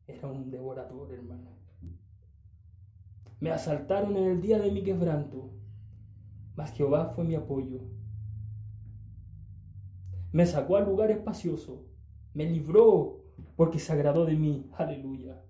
Era 0.08 0.28
un 0.28 0.50
devorador, 0.52 1.12
hermano. 1.12 1.58
Me 3.40 3.52
asaltaron 3.52 4.16
en 4.16 4.26
el 4.26 4.42
día 4.42 4.60
de 4.60 4.72
mi 4.72 4.84
quebranto, 4.84 5.52
mas 6.56 6.72
Jehová 6.74 7.14
fue 7.16 7.24
mi 7.24 7.36
apoyo 7.36 7.82
me 10.32 10.46
sacó 10.46 10.78
al 10.78 10.86
lugar 10.86 11.12
espacioso, 11.12 11.86
me 12.34 12.46
libró 12.46 13.26
porque 13.58 13.80
se 13.80 13.92
agradó 13.92 14.26
de 14.26 14.36
mí. 14.36 14.70
Aleluya. 14.78 15.44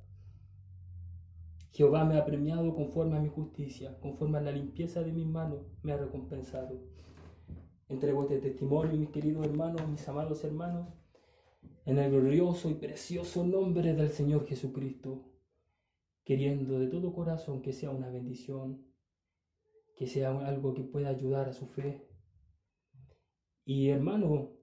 Jehová 1.72 2.06
me 2.06 2.18
ha 2.18 2.26
premiado 2.26 2.74
conforme 2.76 3.18
a 3.18 3.22
mi 3.22 3.30
justicia, 3.30 3.98
conforme 4.02 4.38
a 4.38 4.42
la 4.42 4.52
limpieza 4.52 5.02
de 5.02 5.12
mis 5.12 5.26
manos, 5.26 5.66
me 5.84 5.94
ha 5.94 5.98
recompensado. 5.98 6.82
Entrego 7.88 8.24
este 8.24 8.40
testimonio, 8.40 8.98
mis 8.98 9.10
queridos 9.10 9.46
hermanos, 9.46 9.88
mis 9.88 10.08
amados 10.08 10.44
hermanos, 10.44 10.88
en 11.86 11.98
el 11.98 12.12
glorioso 12.12 12.70
y 12.70 12.76
precioso 12.76 13.46
nombre 13.46 13.94
del 13.94 14.10
Señor 14.10 14.46
Jesucristo, 14.48 15.26
queriendo 16.24 16.80
de 16.80 16.88
todo 16.88 17.14
corazón 17.14 17.62
que 17.62 17.74
sea 17.74 17.90
una 17.92 18.10
bendición, 18.10 18.86
que 19.96 20.08
sea 20.08 20.38
algo 20.46 20.74
que 20.74 20.84
pueda 20.84 21.10
ayudar 21.10 21.50
a 21.50 21.54
su 21.54 21.68
fe. 21.68 22.08
Y 23.66 23.90
hermano, 23.90 24.62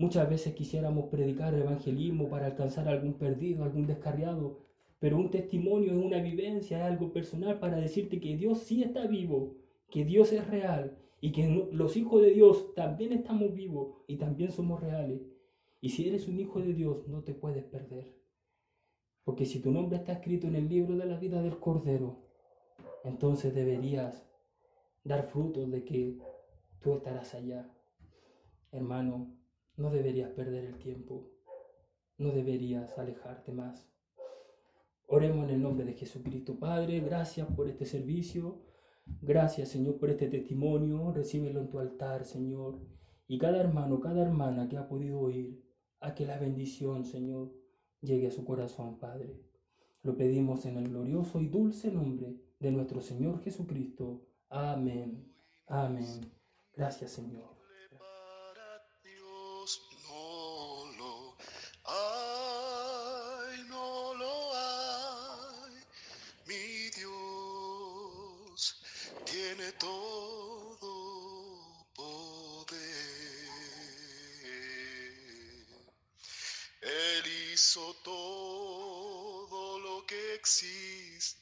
Muchas 0.00 0.30
veces 0.30 0.54
quisiéramos 0.54 1.10
predicar 1.10 1.52
el 1.54 1.62
evangelismo 1.62 2.30
para 2.30 2.46
alcanzar 2.46 2.86
a 2.86 2.92
algún 2.92 3.14
perdido, 3.14 3.64
algún 3.64 3.88
descarriado, 3.88 4.67
pero 4.98 5.16
un 5.16 5.30
testimonio 5.30 5.92
es 5.92 5.98
una 5.98 6.20
vivencia, 6.20 6.78
es 6.78 6.84
algo 6.84 7.12
personal 7.12 7.58
para 7.58 7.76
decirte 7.76 8.20
que 8.20 8.36
Dios 8.36 8.58
sí 8.60 8.82
está 8.82 9.06
vivo, 9.06 9.56
que 9.90 10.04
Dios 10.04 10.32
es 10.32 10.46
real 10.48 10.98
y 11.20 11.32
que 11.32 11.68
los 11.72 11.96
hijos 11.96 12.22
de 12.22 12.30
Dios 12.30 12.74
también 12.74 13.12
estamos 13.12 13.54
vivos 13.54 13.96
y 14.06 14.16
también 14.16 14.50
somos 14.50 14.80
reales. 14.80 15.20
Y 15.80 15.90
si 15.90 16.08
eres 16.08 16.26
un 16.26 16.40
hijo 16.40 16.60
de 16.60 16.74
Dios, 16.74 17.06
no 17.06 17.22
te 17.22 17.34
puedes 17.34 17.64
perder. 17.64 18.12
Porque 19.24 19.46
si 19.46 19.60
tu 19.60 19.70
nombre 19.70 19.98
está 19.98 20.12
escrito 20.12 20.46
en 20.46 20.56
el 20.56 20.68
libro 20.68 20.96
de 20.96 21.06
la 21.06 21.18
vida 21.18 21.42
del 21.42 21.58
Cordero, 21.58 22.24
entonces 23.04 23.54
deberías 23.54 24.26
dar 25.04 25.28
frutos 25.28 25.70
de 25.70 25.84
que 25.84 26.18
tú 26.80 26.94
estarás 26.94 27.34
allá. 27.34 27.70
Hermano, 28.72 29.36
no 29.76 29.90
deberías 29.90 30.30
perder 30.30 30.64
el 30.64 30.78
tiempo. 30.78 31.30
No 32.16 32.32
deberías 32.32 32.98
alejarte 32.98 33.52
más. 33.52 33.88
Oremos 35.10 35.48
en 35.48 35.54
el 35.54 35.62
nombre 35.62 35.86
de 35.86 35.94
Jesucristo. 35.94 36.58
Padre, 36.58 37.00
gracias 37.00 37.48
por 37.56 37.66
este 37.66 37.86
servicio. 37.86 38.60
Gracias, 39.22 39.70
Señor, 39.70 39.98
por 39.98 40.10
este 40.10 40.28
testimonio. 40.28 41.12
Recíbelo 41.12 41.60
en 41.60 41.70
tu 41.70 41.78
altar, 41.78 42.26
Señor. 42.26 42.78
Y 43.26 43.38
cada 43.38 43.58
hermano, 43.58 44.00
cada 44.00 44.20
hermana 44.20 44.68
que 44.68 44.76
ha 44.76 44.86
podido 44.86 45.18
oír, 45.18 45.64
a 46.00 46.14
que 46.14 46.26
la 46.26 46.38
bendición, 46.38 47.06
Señor, 47.06 47.54
llegue 48.02 48.26
a 48.26 48.30
su 48.30 48.44
corazón, 48.44 48.98
Padre. 48.98 49.40
Lo 50.02 50.14
pedimos 50.14 50.66
en 50.66 50.76
el 50.76 50.90
glorioso 50.90 51.40
y 51.40 51.48
dulce 51.48 51.90
nombre 51.90 52.36
de 52.60 52.70
nuestro 52.70 53.00
Señor 53.00 53.40
Jesucristo. 53.40 54.26
Amén. 54.50 55.32
Amén. 55.66 56.20
Gracias, 56.74 57.12
Señor. 57.12 57.57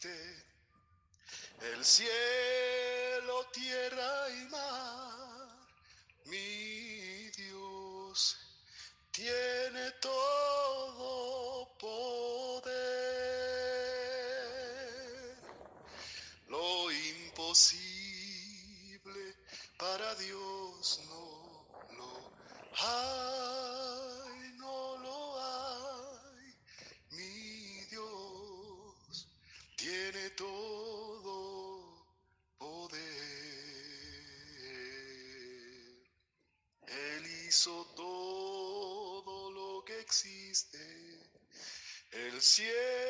El 0.04 1.84
cielo, 1.84 3.46
tierra 3.52 4.30
y 4.30 4.48
mar. 4.48 5.48
Mi 6.26 7.30
Dios 7.30 8.36
tiene 9.10 9.90
todo 10.00 10.35
el 42.36 43.05